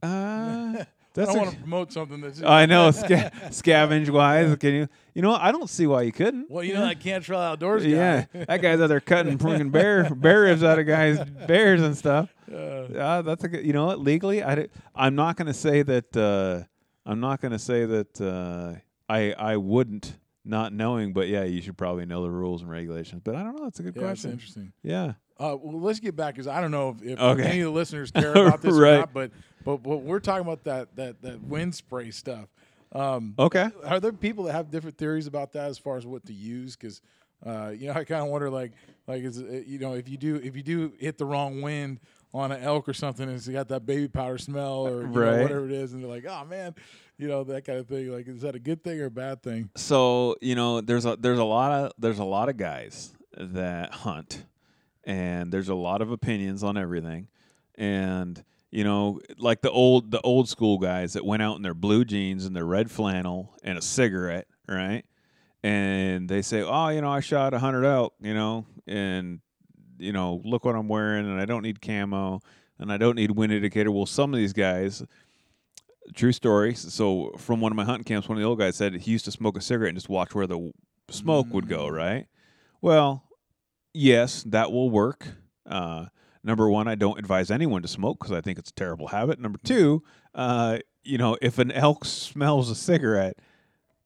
Uh, 0.01 0.85
I 1.17 1.21
that's 1.21 1.33
don't 1.33 1.37
a- 1.37 1.41
want 1.45 1.51
to 1.55 1.61
promote 1.61 1.93
something 1.93 2.21
that's. 2.21 2.41
I 2.43 2.65
know 2.65 2.91
sca- 2.91 3.31
scavenge 3.49 4.09
wise. 4.09 4.55
Can 4.57 4.73
you? 4.73 4.87
You 5.13 5.21
know, 5.21 5.33
I 5.33 5.51
don't 5.51 5.69
see 5.69 5.87
why 5.87 6.01
you 6.03 6.11
couldn't. 6.11 6.49
Well, 6.49 6.63
you 6.63 6.73
know 6.73 6.81
that 6.85 6.99
Cantrell 6.99 7.39
Outdoors 7.39 7.83
guy. 7.83 7.89
Yeah, 7.89 8.25
that 8.33 8.61
guy's 8.61 8.81
out 8.81 8.87
there 8.87 8.99
cutting 8.99 9.37
freaking 9.37 9.71
bear 9.71 10.13
bear 10.13 10.41
ribs 10.41 10.63
out 10.63 10.77
of 10.79 10.85
guys' 10.87 11.19
bears 11.47 11.81
and 11.81 11.95
stuff. 11.97 12.33
Uh, 12.51 12.87
Yeah, 12.91 13.21
that's 13.21 13.43
a 13.43 13.47
good. 13.47 13.65
You 13.65 13.73
know 13.73 13.85
what? 13.85 13.99
Legally, 13.99 14.43
I 14.43 14.67
I'm 14.93 15.15
not 15.15 15.37
going 15.37 15.47
to 15.47 15.53
say 15.53 15.81
that. 15.83 16.15
Uh, 16.17 16.63
I'm 17.05 17.19
not 17.19 17.39
going 17.41 17.51
to 17.53 17.59
say 17.59 17.85
that. 17.85 18.19
Uh, 18.19 18.79
I 19.07 19.33
I 19.33 19.57
wouldn't 19.57 20.17
not 20.43 20.73
knowing, 20.73 21.13
but 21.13 21.27
yeah, 21.27 21.43
you 21.43 21.61
should 21.61 21.77
probably 21.77 22.05
know 22.05 22.21
the 22.23 22.29
rules 22.31 22.61
and 22.61 22.69
regulations. 22.69 23.21
But 23.23 23.35
I 23.35 23.43
don't 23.43 23.55
know. 23.55 23.63
That's 23.63 23.79
a 23.79 23.83
good 23.83 23.95
yeah, 23.95 24.01
question. 24.01 24.31
interesting. 24.31 24.73
Yeah. 24.83 25.13
Uh, 25.39 25.55
well, 25.61 25.79
let's 25.81 25.99
get 25.99 26.15
back 26.15 26.33
because 26.35 26.47
I 26.47 26.61
don't 26.61 26.71
know 26.71 26.95
if, 27.01 27.05
if 27.07 27.19
Okay. 27.19 27.43
any 27.43 27.59
of 27.61 27.65
the 27.65 27.71
listeners 27.71 28.11
care 28.11 28.33
about 28.33 28.61
this 28.61 28.73
or 28.73 28.81
Right. 28.81 28.99
not, 28.99 29.13
but, 29.13 29.31
but 29.63 29.83
but 29.83 29.97
we're 29.97 30.19
talking 30.19 30.41
about 30.45 30.63
that 30.65 30.95
that 30.95 31.21
that 31.21 31.41
wind 31.41 31.75
spray 31.75 32.11
stuff. 32.11 32.47
Um, 32.93 33.33
Okay. 33.37 33.69
are 33.83 33.99
there 33.99 34.13
people 34.13 34.45
that 34.45 34.53
have 34.53 34.69
different 34.71 34.97
theories 34.97 35.27
about 35.27 35.51
that 35.53 35.69
as 35.69 35.77
far 35.77 35.97
as 35.97 36.05
what 36.05 36.25
to 36.27 36.33
use? 36.33 36.75
Because 36.75 37.01
uh, 37.45 37.69
you 37.77 37.87
know, 37.87 37.93
I 37.93 38.05
kind 38.05 38.23
of 38.23 38.29
wonder, 38.29 38.49
like, 38.49 38.71
like 39.07 39.23
is 39.23 39.37
it, 39.37 39.67
you 39.67 39.77
know, 39.77 39.93
if 39.93 40.07
you 40.07 40.17
do 40.17 40.35
if 40.37 40.55
you 40.55 40.63
do 40.63 40.93
hit 40.97 41.17
the 41.17 41.25
wrong 41.25 41.61
wind 41.61 41.99
on 42.33 42.51
an 42.51 42.61
elk 42.63 42.87
or 42.87 42.93
something, 42.93 43.27
and 43.27 43.35
it's 43.37 43.47
got 43.47 43.67
that 43.67 43.85
baby 43.85 44.07
powder 44.07 44.37
smell 44.37 44.87
or 44.87 45.01
you 45.01 45.07
know, 45.09 45.41
whatever 45.41 45.65
it 45.65 45.71
is, 45.73 45.93
and 45.93 46.01
they're 46.01 46.09
like, 46.09 46.25
oh 46.25 46.45
man, 46.45 46.73
you 47.17 47.27
know, 47.27 47.43
that 47.43 47.65
kind 47.65 47.77
of 47.79 47.87
thing. 47.87 48.09
Like, 48.11 48.27
is 48.29 48.41
that 48.41 48.55
a 48.55 48.59
good 48.59 48.83
thing 48.83 48.99
or 49.01 49.05
a 49.07 49.11
bad 49.11 49.43
thing? 49.43 49.69
So 49.75 50.37
you 50.41 50.55
know, 50.55 50.79
there's 50.79 51.05
a 51.05 51.17
there's 51.17 51.39
a 51.39 51.43
lot 51.43 51.71
of 51.71 51.91
there's 51.99 52.19
a 52.19 52.23
lot 52.23 52.47
of 52.47 52.55
guys 52.57 53.13
that 53.37 53.91
hunt, 53.93 54.45
and 55.05 55.51
there's 55.51 55.69
a 55.69 55.75
lot 55.75 56.01
of 56.01 56.11
opinions 56.11 56.63
on 56.63 56.77
everything, 56.77 57.27
and 57.75 58.43
you 58.71 58.83
know, 58.83 59.21
like 59.37 59.61
the 59.61 59.71
old 59.71 60.11
the 60.11 60.21
old 60.21 60.49
school 60.49 60.77
guys 60.77 61.13
that 61.13 61.25
went 61.25 61.41
out 61.41 61.55
in 61.55 61.61
their 61.61 61.73
blue 61.73 62.03
jeans 62.03 62.45
and 62.45 62.55
their 62.55 62.65
red 62.65 62.91
flannel 62.91 63.53
and 63.63 63.77
a 63.77 63.81
cigarette, 63.81 64.47
right? 64.67 65.05
And 65.63 66.27
they 66.29 66.41
say, 66.41 66.61
oh, 66.61 66.89
you 66.89 67.01
know, 67.01 67.09
I 67.09 67.21
shot 67.21 67.53
a 67.53 67.59
hundred 67.59 67.85
elk, 67.85 68.13
you 68.19 68.33
know, 68.33 68.65
and 68.85 69.39
you 69.97 70.11
know, 70.11 70.41
look 70.43 70.65
what 70.65 70.75
I'm 70.75 70.87
wearing, 70.87 71.25
and 71.25 71.39
I 71.39 71.45
don't 71.45 71.61
need 71.61 71.81
camo, 71.81 72.41
and 72.79 72.91
I 72.91 72.97
don't 72.97 73.15
need 73.15 73.31
wind 73.31 73.53
indicator. 73.53 73.91
Well, 73.91 74.05
some 74.05 74.33
of 74.33 74.37
these 74.37 74.53
guys, 74.53 75.03
true 76.13 76.31
story. 76.31 76.75
So 76.75 77.31
from 77.37 77.61
one 77.61 77.71
of 77.71 77.75
my 77.75 77.85
hunting 77.85 78.03
camps, 78.03 78.27
one 78.27 78.37
of 78.37 78.41
the 78.41 78.47
old 78.47 78.59
guys 78.59 78.75
said 78.75 78.93
he 78.93 79.11
used 79.11 79.25
to 79.25 79.31
smoke 79.31 79.57
a 79.57 79.61
cigarette 79.61 79.89
and 79.89 79.97
just 79.97 80.09
watch 80.09 80.35
where 80.35 80.47
the 80.47 80.71
smoke 81.09 81.47
would 81.51 81.67
go. 81.67 81.87
Mm. 81.87 81.93
Right. 81.93 82.27
Well, 82.81 83.23
yes, 83.95 84.43
that 84.43 84.71
will 84.71 84.89
work. 84.89 85.27
Uh, 85.65 86.05
number 86.43 86.69
one, 86.69 86.87
I 86.87 86.95
don't 86.95 87.17
advise 87.17 87.49
anyone 87.49 87.81
to 87.81 87.87
smoke 87.87 88.19
because 88.19 88.31
I 88.31 88.41
think 88.41 88.59
it's 88.59 88.69
a 88.69 88.73
terrible 88.73 89.07
habit. 89.07 89.39
Number 89.39 89.59
two, 89.63 90.03
uh, 90.33 90.79
you 91.03 91.17
know, 91.17 91.37
if 91.41 91.59
an 91.59 91.71
elk 91.71 92.05
smells 92.05 92.69
a 92.69 92.75
cigarette, 92.75 93.37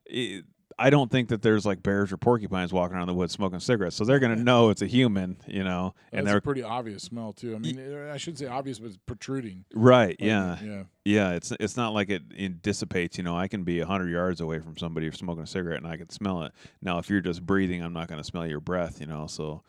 it, 0.06 0.46
I 0.80 0.90
don't 0.90 1.12
think 1.12 1.30
that 1.30 1.42
there's 1.42 1.66
like 1.66 1.84
bears 1.84 2.12
or 2.12 2.18
porcupines 2.18 2.72
walking 2.72 2.96
around 2.96 3.08
the 3.08 3.14
woods 3.14 3.34
smoking 3.34 3.60
cigarettes, 3.60 3.96
so 3.96 4.06
they're 4.06 4.20
gonna 4.20 4.36
know 4.38 4.70
it's 4.70 4.82
a 4.82 4.88
human, 4.88 5.38
you 5.46 5.64
know, 5.64 5.94
and 6.12 6.20
That's 6.26 6.32
they're 6.32 6.38
a 6.38 6.42
pretty 6.42 6.64
obvious 6.64 7.04
smell 7.04 7.34
too. 7.34 7.56
I 7.56 7.60
mean, 7.60 7.80
I 8.10 8.18
shouldn't 8.18 8.40
say 8.40 8.48
obvious, 8.48 8.80
but 8.80 8.88
it's 8.88 8.98
protruding. 9.06 9.66
right, 9.74 10.10
Like, 10.10 10.18
yeah. 10.22 10.58
yeah. 10.64 10.84
Yeah, 11.06 11.32
it's 11.32 11.52
it's 11.60 11.76
not 11.76 11.94
like 11.94 12.10
it, 12.10 12.22
it 12.36 12.62
dissipates. 12.62 13.18
You 13.18 13.24
know, 13.24 13.36
I 13.38 13.48
can 13.48 13.64
be 13.64 13.80
hundred 13.80 14.10
yards 14.10 14.42
away 14.42 14.60
from 14.60 14.78
somebody 14.78 15.08
who's 15.08 15.18
smoking 15.18 15.44
a 15.44 15.48
cigarette, 15.48 15.82
and 15.82 15.88
I 15.88 15.98
can 15.98 16.10
smell 16.10 16.44
it. 16.44 16.54
Now, 16.82 17.00
if 17.00 17.10
you're 17.10 17.22
just 17.22 17.46
breathing, 17.46 17.84
I'm 17.84 17.94
not 17.94 18.08
going 18.08 18.20
to 18.20 18.24
smell 18.24 18.46
your 18.48 18.60
breath. 18.60 19.00
You 19.02 19.08
know, 19.08 19.26
so 19.28 19.64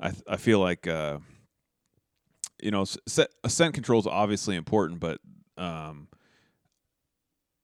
I 0.00 0.10
th- 0.10 0.22
I 0.26 0.36
feel 0.36 0.60
like 0.60 0.86
uh, 0.86 1.18
you 2.62 2.70
know, 2.70 2.84
set, 2.84 3.28
scent 3.46 3.74
control 3.74 4.00
is 4.00 4.06
obviously 4.06 4.56
important, 4.56 5.00
but 5.00 5.20
um, 5.56 6.08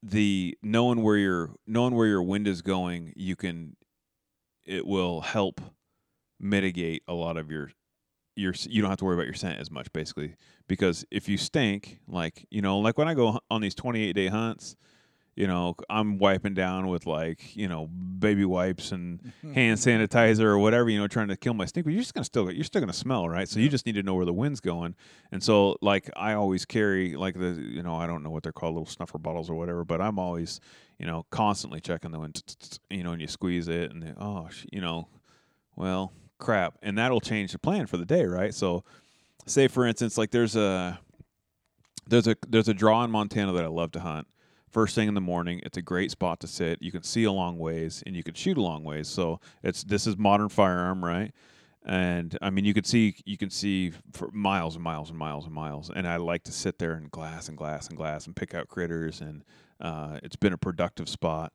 the 0.04 0.56
knowing 0.62 1.02
where 1.02 1.16
your 1.16 1.50
knowing 1.66 1.94
where 1.94 2.06
your 2.06 2.22
wind 2.22 2.46
is 2.46 2.60
going, 2.60 3.12
you 3.16 3.36
can 3.36 3.76
it 4.64 4.86
will 4.86 5.22
help 5.22 5.60
mitigate 6.38 7.02
a 7.08 7.14
lot 7.14 7.36
of 7.38 7.50
your 7.50 7.70
your 8.36 8.52
you 8.68 8.82
don't 8.82 8.90
have 8.90 8.98
to 8.98 9.04
worry 9.04 9.14
about 9.14 9.26
your 9.26 9.34
scent 9.34 9.58
as 9.58 9.70
much 9.70 9.90
basically 9.92 10.34
because 10.68 11.04
if 11.10 11.28
you 11.28 11.38
stink 11.38 12.00
like 12.08 12.46
you 12.50 12.60
know 12.60 12.78
like 12.80 12.98
when 12.98 13.06
i 13.06 13.14
go 13.14 13.38
on 13.48 13.60
these 13.60 13.74
28 13.76 14.12
day 14.12 14.26
hunts 14.26 14.74
you 15.36 15.46
know 15.46 15.74
i'm 15.90 16.18
wiping 16.18 16.54
down 16.54 16.86
with 16.86 17.06
like 17.06 17.56
you 17.56 17.68
know 17.68 17.86
baby 17.86 18.44
wipes 18.44 18.92
and 18.92 19.20
mm-hmm. 19.20 19.52
hand 19.52 19.78
sanitizer 19.78 20.44
or 20.44 20.58
whatever 20.58 20.88
you 20.88 20.98
know 20.98 21.08
trying 21.08 21.28
to 21.28 21.36
kill 21.36 21.54
my 21.54 21.64
stink 21.64 21.84
but 21.84 21.92
you're 21.92 22.02
just 22.02 22.14
gonna 22.14 22.24
still 22.24 22.50
you're 22.50 22.64
still 22.64 22.80
gonna 22.80 22.92
smell 22.92 23.28
right? 23.28 23.48
So 23.48 23.60
you 23.60 23.68
just 23.68 23.86
need 23.86 23.94
to 23.94 24.02
know 24.02 24.14
where 24.14 24.24
the 24.24 24.32
wind's 24.32 24.60
going. 24.60 24.94
And 25.32 25.42
so 25.42 25.76
like 25.80 26.10
i 26.16 26.34
always 26.34 26.64
carry 26.64 27.16
like 27.16 27.38
the 27.38 27.50
you 27.60 27.82
know 27.82 27.96
i 27.96 28.06
don't 28.06 28.22
know 28.22 28.30
what 28.30 28.42
they're 28.42 28.52
called 28.52 28.74
little 28.74 28.86
snuffer 28.86 29.18
bottles 29.18 29.50
or 29.50 29.54
whatever 29.54 29.84
but 29.84 30.00
i'm 30.00 30.18
always 30.18 30.60
you 30.98 31.06
know 31.06 31.26
constantly 31.30 31.80
checking 31.80 32.12
the 32.12 32.20
wind 32.20 32.42
you 32.90 33.02
know 33.02 33.12
and 33.12 33.20
you 33.20 33.26
squeeze 33.26 33.68
it 33.68 33.90
and 33.90 34.02
then, 34.02 34.14
oh 34.18 34.48
sh- 34.50 34.66
you 34.72 34.80
know 34.80 35.08
well 35.76 36.12
crap. 36.38 36.74
And 36.82 36.98
that'll 36.98 37.20
change 37.20 37.52
the 37.52 37.58
plan 37.58 37.86
for 37.86 37.96
the 37.96 38.04
day 38.04 38.24
right? 38.24 38.54
So 38.54 38.84
say 39.46 39.68
for 39.68 39.86
instance 39.86 40.16
like 40.16 40.30
there's 40.30 40.56
a 40.56 40.98
there's 42.06 42.26
a 42.26 42.36
there's 42.48 42.68
a 42.68 42.74
draw 42.74 43.04
in 43.04 43.10
montana 43.10 43.52
that 43.52 43.62
i 43.62 43.68
love 43.68 43.92
to 43.92 44.00
hunt 44.00 44.26
first 44.74 44.94
thing 44.94 45.08
in 45.08 45.14
the 45.14 45.20
morning 45.20 45.60
it's 45.64 45.78
a 45.78 45.82
great 45.82 46.10
spot 46.10 46.40
to 46.40 46.46
sit. 46.46 46.82
You 46.82 46.92
can 46.92 47.02
see 47.02 47.24
a 47.24 47.32
long 47.32 47.58
ways 47.58 48.02
and 48.04 48.14
you 48.14 48.22
can 48.22 48.34
shoot 48.34 48.58
a 48.58 48.62
long 48.62 48.84
ways. 48.84 49.08
So 49.08 49.40
it's 49.62 49.82
this 49.84 50.06
is 50.06 50.18
modern 50.18 50.50
firearm 50.50 51.04
right? 51.04 51.32
And 51.86 52.36
i 52.42 52.50
mean 52.50 52.64
you 52.64 52.74
could 52.74 52.86
see 52.86 53.16
you 53.24 53.38
can 53.38 53.50
see 53.50 53.92
for 54.12 54.30
miles 54.32 54.74
and 54.74 54.84
miles 54.84 55.08
and 55.08 55.18
miles 55.18 55.46
and 55.46 55.54
miles. 55.54 55.90
And 55.94 56.06
i 56.06 56.16
like 56.16 56.44
to 56.44 56.52
sit 56.52 56.78
there 56.78 56.92
and 56.92 57.10
glass 57.10 57.48
and 57.48 57.56
glass 57.56 57.88
and 57.88 57.96
glass 57.96 58.26
and 58.26 58.36
pick 58.36 58.54
out 58.54 58.68
critters 58.68 59.20
and 59.20 59.44
uh, 59.80 60.18
it's 60.22 60.36
been 60.36 60.52
a 60.52 60.58
productive 60.58 61.08
spot. 61.08 61.52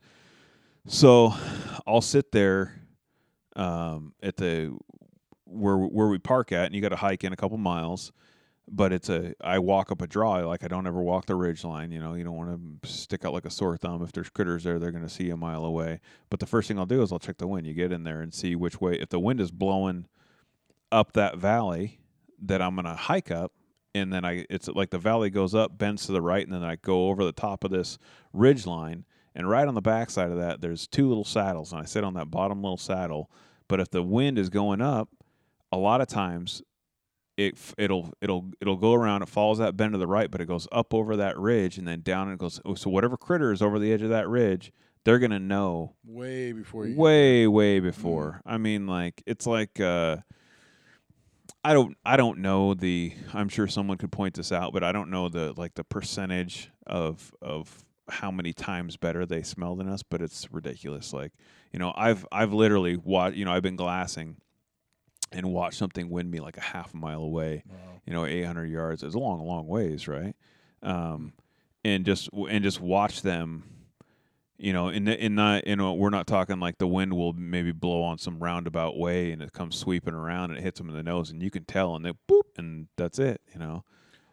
So 0.88 1.34
i'll 1.86 2.01
sit 2.01 2.32
there 2.32 2.73
um, 3.55 4.13
at 4.23 4.38
the 4.38 4.75
where 5.49 5.77
where 5.77 6.08
we 6.08 6.17
park 6.17 6.51
at, 6.51 6.65
and 6.65 6.75
you 6.75 6.82
got 6.82 6.89
to 6.89 6.95
hike 6.95 7.23
in 7.23 7.34
a 7.34 7.36
couple 7.36 7.58
miles. 7.58 8.12
But 8.71 8.93
it's 8.93 9.10
a 9.10 9.34
I 9.41 9.60
walk 9.60 9.91
up 9.91 10.01
a 10.01 10.08
draw 10.08 10.36
like 10.47 10.63
I 10.63 10.67
don't 10.67 10.86
ever 10.86 11.01
walk 11.01 11.25
the 11.25 11.36
ridge 11.36 11.63
line. 11.63 11.91
You 11.91 11.99
know, 11.99 12.13
you 12.13 12.23
don't 12.23 12.36
want 12.36 12.84
to 12.84 12.88
stick 12.88 13.25
out 13.25 13.34
like 13.34 13.45
a 13.45 13.49
sore 13.49 13.77
thumb. 13.77 14.03
If 14.03 14.12
there's 14.12 14.29
critters 14.29 14.63
there, 14.63 14.77
they're 14.77 14.91
going 14.91 15.03
to 15.03 15.10
see 15.10 15.25
you 15.25 15.34
a 15.34 15.38
mile 15.38 15.65
away. 15.65 16.01
But 16.29 16.39
the 16.39 16.45
first 16.45 16.67
thing 16.67 16.77
I'll 16.77 16.86
do 16.86 17.01
is 17.01 17.12
I'll 17.12 17.19
check 17.19 17.38
the 17.38 17.47
wind. 17.47 17.65
You 17.65 17.73
get 17.73 17.91
in 17.91 18.03
there 18.03 18.21
and 18.21 18.34
see 18.34 18.55
which 18.55 18.79
way. 18.79 18.93
If 18.93 19.10
the 19.10 19.19
wind 19.19 19.41
is 19.41 19.49
blowing 19.51 20.05
up 20.91 21.13
that 21.13 21.38
valley 21.38 21.99
that 22.41 22.62
I'm 22.62 22.75
going 22.75 22.86
to 22.86 22.93
hike 22.93 23.32
up, 23.32 23.53
and 23.95 24.13
then 24.13 24.23
I 24.23 24.45
it's 24.49 24.67
like 24.67 24.91
the 24.91 24.99
valley 24.99 25.29
goes 25.29 25.55
up, 25.55 25.77
bends 25.77 26.05
to 26.05 26.12
the 26.12 26.21
right, 26.21 26.45
and 26.45 26.53
then 26.53 26.63
I 26.63 26.75
go 26.75 27.10
over 27.10 27.25
the 27.25 27.32
top 27.32 27.63
of 27.63 27.71
this 27.71 27.97
ridge 28.34 28.67
line. 28.67 29.05
And 29.36 29.49
right 29.49 29.67
on 29.67 29.73
the 29.73 29.82
backside 29.82 30.32
of 30.32 30.38
that, 30.38 30.62
there's 30.62 30.88
two 30.88 31.08
little 31.08 31.23
saddles, 31.23 31.71
and 31.71 31.82
I 31.82 31.86
sit 31.86 32.03
on 32.03 32.13
that 32.15 32.29
bottom 32.29 32.62
little 32.62 32.77
saddle. 32.77 33.32
But 33.67 33.79
if 33.79 33.89
the 33.89 34.03
wind 34.03 34.38
is 34.38 34.49
going 34.49 34.82
up, 34.82 35.10
a 35.71 35.77
lot 35.77 36.01
of 36.01 36.08
times 36.08 36.62
it 37.39 37.58
it'll 37.78 38.13
it'll 38.21 38.52
it'll 38.62 38.75
go 38.78 38.93
around. 38.93 39.21
It 39.21 39.30
follows 39.30 39.58
that 39.60 39.78
bend 39.78 39.93
to 39.93 39.97
the 39.97 40.08
right, 40.08 40.30
but 40.30 40.41
it 40.41 40.45
goes 40.47 40.67
up 40.71 40.93
over 40.93 41.15
that 41.17 41.38
ridge 41.38 41.78
and 41.78 41.88
then 41.88 42.02
down. 42.02 42.28
And 42.28 42.34
it 42.36 42.39
goes. 42.39 42.60
oh, 42.65 42.75
So 42.75 42.89
whatever 42.89 43.17
critter 43.17 43.52
is 43.52 43.62
over 43.62 43.80
the 43.80 43.91
edge 43.93 44.02
of 44.02 44.10
that 44.10 44.28
ridge, 44.28 44.71
they're 45.06 45.19
gonna 45.19 45.39
know 45.39 45.95
Way 46.06 46.52
before 46.52 46.86
you. 46.86 46.95
way 46.95 47.47
way 47.47 47.80
before. 47.80 48.41
I 48.45 48.58
mean, 48.58 48.86
like 48.88 49.23
it's 49.25 49.47
like. 49.47 49.80
uh 49.80 50.17
I 51.63 51.73
don't 51.73 51.97
I 52.06 52.15
don't 52.15 52.39
know 52.39 52.73
the 52.73 53.13
I'm 53.34 53.49
sure 53.49 53.67
someone 53.67 53.97
could 53.97 54.13
point 54.13 54.36
this 54.36 54.52
out, 54.52 54.71
but 54.71 54.82
I 54.84 54.91
don't 54.93 55.10
know 55.10 55.28
the 55.28 55.54
like 55.58 55.73
the 55.75 55.84
percentage 55.84 56.71
of 56.88 57.34
of 57.41 57.84
how 58.10 58.32
many 58.32 58.54
times 58.54 58.95
better 58.97 59.25
they 59.25 59.43
smell 59.43 59.75
than 59.75 59.89
us, 59.89 60.02
but 60.02 60.21
it's 60.21 60.47
ridiculous. 60.52 61.12
Like, 61.12 61.34
you 61.73 61.80
know, 61.80 61.91
I've 61.97 62.25
I've 62.32 62.54
literally 62.54 62.95
watched, 62.95 63.36
you 63.36 63.43
know, 63.43 63.52
I've 63.52 63.62
been 63.62 63.75
glassing 63.75 64.38
and 65.32 65.52
watch 65.54 65.76
something 65.76 66.10
wind 66.10 66.32
me 66.32 66.39
like 66.39 66.58
a 66.58 66.62
half 66.62 66.94
a 66.94 66.98
mile 66.98 67.22
away. 67.22 67.63
You 68.06 68.13
know, 68.13 68.26
800 68.26 68.65
yards 68.65 69.04
is 69.04 69.13
a 69.13 69.20
long, 69.20 69.46
long 69.46 69.68
ways, 69.68 70.08
right? 70.08 70.36
Um, 70.82 71.34
and 71.84 72.06
just 72.06 72.30
and 72.34 72.63
just 72.63 72.82
watch 72.82 73.22
them. 73.22 73.63
You 74.58 74.74
know, 74.74 74.89
in 74.89 75.08
in 75.08 75.36
not 75.36 75.68
you 75.68 75.78
know 75.78 75.94
we're 75.94 76.10
not 76.10 76.28
talking 76.28 76.60
like 76.60 76.80
the 76.80 76.88
wind 76.88 77.13
will 77.13 77.32
maybe 77.34 77.72
blow 77.72 78.04
on 78.04 78.18
some 78.18 78.39
roundabout 78.39 78.98
way 78.98 79.32
and 79.32 79.42
it 79.42 79.54
comes 79.54 79.78
sweeping 79.78 80.13
around 80.13 80.50
and 80.50 80.60
it 80.60 80.63
hits 80.63 80.80
them 80.80 80.89
in 80.89 80.96
the 80.96 81.04
nose 81.04 81.30
and 81.30 81.42
you 81.42 81.50
can 81.50 81.63
tell 81.63 81.96
and 81.96 82.04
they 82.04 82.12
boop 82.30 82.58
and 82.58 82.88
that's 82.98 83.20
it. 83.20 83.42
You 83.54 83.60
know. 83.60 83.84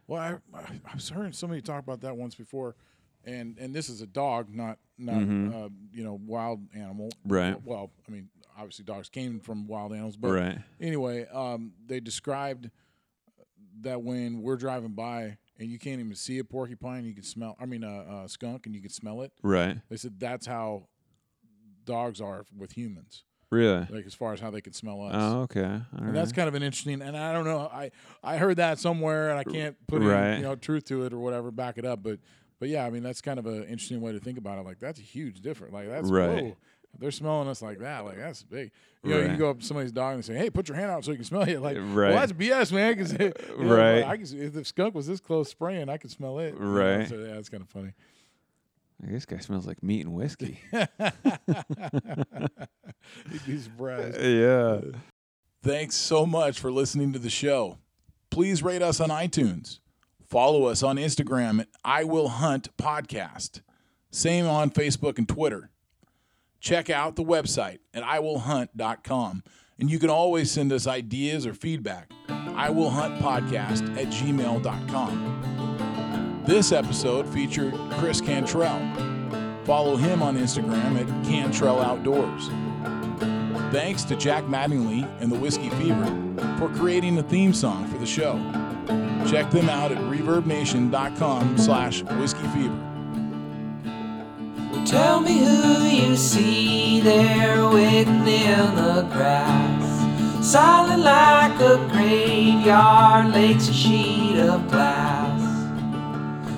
Well, 0.09 0.21
I, 0.21 0.57
I, 0.57 0.81
I 0.85 0.95
was 0.95 1.09
hearing 1.09 1.33
somebody 1.33 1.61
talk 1.61 1.83
about 1.83 2.01
that 2.01 2.17
once 2.17 2.35
before, 2.35 2.77
and 3.25 3.57
and 3.59 3.75
this 3.75 3.89
is 3.89 4.01
a 4.01 4.07
dog, 4.07 4.55
not 4.55 4.79
not 4.99 5.17
uh, 5.17 5.69
you 5.93 6.05
know 6.05 6.21
wild 6.25 6.61
animal. 6.75 7.09
Mm-hmm. 7.09 7.33
Right. 7.33 7.65
Well, 7.65 7.91
I 8.09 8.11
mean, 8.11 8.29
obviously 8.57 8.85
dogs 8.85 9.09
came 9.09 9.39
from 9.41 9.67
wild 9.67 9.93
animals, 9.93 10.17
but 10.17 10.29
Right. 10.33 10.59
anyway, 10.81 11.27
um, 11.33 11.73
they 11.87 12.01
described 12.01 12.71
that 13.83 14.03
when 14.03 14.41
we're 14.43 14.57
driving 14.57 14.93
by 14.93 15.37
and 15.59 15.71
you 15.71 15.79
can't 15.79 16.01
even 16.01 16.15
see 16.15 16.39
a 16.39 16.45
porcupine, 16.45 17.05
you 17.05 17.15
can 17.15 17.23
smell. 17.23 17.57
I 17.61 17.67
mean, 17.67 17.85
a, 17.85 18.23
a 18.25 18.29
skunk, 18.29 18.67
and 18.67 18.75
you 18.75 18.81
can 18.81 18.91
smell 18.91 19.23
it. 19.23 19.33
Right. 19.43 19.79
They 19.89 19.97
said 19.97 20.19
that's 20.19 20.47
how 20.47 20.89
dogs 21.85 22.21
are 22.21 22.45
with 22.57 22.73
humans, 22.73 23.25
Really. 23.51 23.87
like 23.91 24.07
as 24.07 24.15
far 24.15 24.33
as 24.33 24.41
how 24.41 24.51
they 24.51 24.61
can 24.61 24.73
smell 24.73 25.03
us. 25.03 25.13
Oh, 25.15 25.41
okay. 25.43 25.81
And 25.93 26.15
that's 26.17 26.33
kind 26.33 26.49
of 26.49 26.55
an 26.55 26.63
interesting, 26.63 27.01
and 27.03 27.17
I 27.17 27.33
don't 27.33 27.45
know. 27.45 27.69
I 27.73 27.91
I 28.23 28.37
heard 28.39 28.57
that 28.57 28.79
somewhere, 28.79 29.31
and 29.31 29.39
I 29.39 29.45
can't 29.45 29.77
put 29.87 30.03
any, 30.03 30.39
you 30.39 30.43
know 30.43 30.57
truth 30.57 30.85
to 30.87 31.05
it 31.05 31.13
or 31.13 31.19
whatever, 31.19 31.51
back 31.51 31.79
it 31.79 31.85
up. 31.85 32.03
But 32.03 32.19
but 32.59 32.69
yeah, 32.69 32.85
I 32.87 32.91
mean 32.91 33.03
that's 33.03 33.21
kind 33.21 33.39
of 33.39 33.47
an 33.47 33.65
interesting 33.65 34.01
way 34.01 34.13
to 34.13 34.21
think 34.21 34.39
about 34.39 34.59
it. 34.59 34.65
Like 34.65 34.79
that's 34.81 34.99
a 34.99 35.03
huge 35.03 35.41
difference. 35.43 35.75
Like 35.75 35.89
that's 35.89 36.11
Right. 36.11 36.43
whoa. 36.45 36.57
They're 36.99 37.11
smelling 37.11 37.49
us 37.49 37.63
like 37.63 37.79
that. 37.81 38.05
Like 38.05 38.19
that's 38.19 38.43
big. 38.43 38.71
You 39.05 39.11
know, 39.11 39.21
you 39.21 39.37
go 39.37 39.51
up 39.51 39.61
to 39.61 39.65
somebody's 39.65 39.93
dog 39.93 40.15
and 40.15 40.25
say, 40.25 40.35
"Hey, 40.35 40.51
put 40.51 40.69
your 40.69 40.77
hand 40.77 40.91
out 40.91 41.05
so 41.05 41.13
you 41.13 41.17
can 41.19 41.25
smell 41.25 41.43
it." 41.43 41.61
Like, 41.61 41.77
Right. 41.79 42.11
well, 42.11 42.27
that's 42.27 42.33
BS, 42.33 42.73
man. 42.73 42.95
Because 42.97 43.13
Right. 43.57 44.03
I 44.05 44.17
can, 44.17 44.27
if 44.41 44.53
the 44.53 44.65
skunk 44.65 44.95
was 44.95 45.07
this 45.07 45.21
close 45.21 45.49
spraying, 45.51 45.89
I 45.89 45.97
could 45.97 46.11
smell 46.11 46.39
it. 46.41 46.55
you 46.55 46.61
know, 46.61 46.67
Right. 46.67 47.09
So 47.09 47.17
yeah, 47.17 47.35
it's 47.35 47.49
kind 47.49 47.63
of 47.63 47.69
funny. 47.69 47.93
this 49.01 49.27
guy 49.27 49.39
smells 49.39 49.67
like 49.67 49.83
meat 49.83 50.05
and 50.07 50.15
whiskey. 50.15 50.59
You'd 50.73 50.89
be 53.47 53.59
surprised. 53.59 54.21
yeah. 54.21 54.81
Thanks 55.63 55.97
so 55.97 56.27
much 56.27 56.61
for 56.61 56.71
listening 56.71 57.13
to 57.13 57.19
the 57.19 57.31
show. 57.31 57.79
Please 58.31 58.63
rate 58.63 58.83
us 58.83 59.01
on 59.01 59.09
iTunes. 59.11 59.81
Follow 60.29 60.65
us 60.67 60.83
on 60.83 60.97
Instagram 60.97 61.61
at 61.61 61.69
I 61.85 62.05
Will 62.05 62.29
Hunt 62.29 62.69
Podcast. 62.77 63.61
Same 64.11 64.47
on 64.47 64.71
Facebook 64.71 65.19
and 65.19 65.29
Twitter. 65.29 65.71
Check 66.67 66.91
out 66.91 67.15
the 67.15 67.23
website 67.23 67.79
at 67.95 68.03
iwillhunt.com. 68.03 69.45
And 69.79 69.89
you 69.89 70.01
can 70.01 70.11
always 70.11 70.51
send 70.51 70.73
us 70.73 70.89
ideas 70.89 71.47
or 71.47 71.55
feedback. 71.55 72.11
I 72.29 72.71
will 72.71 72.91
hunt 72.91 73.23
podcast 73.23 73.97
at 73.97 74.09
gmail.com. 74.09 75.45
This 76.45 76.73
episode 76.73 77.29
featured 77.29 77.73
Chris 77.93 78.21
Cantrell. 78.21 78.81
Follow 79.65 79.95
him 79.95 80.25
on 80.25 80.37
Instagram 80.37 81.01
at 81.01 81.07
Cantrell 81.25 81.81
Outdoors. 81.81 82.49
Thanks 83.73 84.03
to 84.03 84.17
Jack 84.17 84.43
Mattingly 84.47 85.09
and 85.21 85.31
the 85.31 85.39
Whiskey 85.39 85.71
Fever 85.71 86.05
for 86.59 86.69
creating 86.75 87.15
the 87.15 87.23
theme 87.23 87.55
song 87.55 87.87
for 87.87 87.99
the 87.99 88.07
show. 88.07 88.41
Check 89.31 89.53
them 89.53 89.69
out 89.69 89.93
at 89.93 89.99
reverbnation.com 89.99 91.59
slash 91.59 92.03
whiskey 92.03 92.49
fever. 92.49 92.96
Tell 94.87 95.21
me 95.21 95.39
who 95.39 95.83
you 95.83 96.15
see 96.15 97.01
there 97.01 97.69
waiting 97.69 98.25
in 98.25 98.77
the 98.77 99.05
grass. 99.13 100.47
Silent 100.47 101.03
like 101.03 101.59
a 101.61 101.77
graveyard, 101.91 103.35
lake's 103.35 103.69
a 103.69 103.73
sheet 103.73 104.39
of 104.39 104.71
glass. 104.71 105.43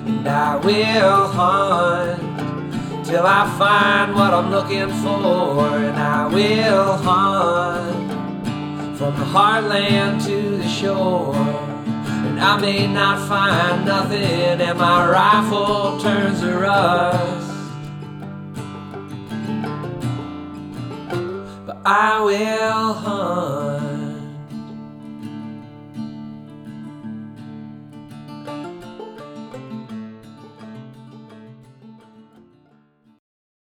And 0.05 0.27
I 0.27 0.57
will 0.57 1.27
hunt 1.29 3.03
till 3.03 3.25
I 3.25 3.49
find 3.57 4.13
what 4.13 4.31
I'm 4.31 4.51
looking 4.51 4.89
for. 5.01 5.75
And 5.77 5.97
I 5.97 6.27
will 6.27 6.97
hunt 6.97 8.11
from 8.95 9.15
the 9.15 9.25
heartland 9.25 10.23
to 10.27 10.57
the 10.57 10.69
shore. 10.69 11.35
And 11.35 12.39
I 12.39 12.61
may 12.61 12.85
not 12.85 13.27
find 13.27 13.85
nothing, 13.85 14.61
and 14.61 14.77
my 14.77 15.09
rifle 15.09 15.99
turns 15.99 16.41
to 16.41 16.59
rust. 16.59 17.48
I 21.91 22.21
will 22.21 22.93
hunt. 22.93 23.88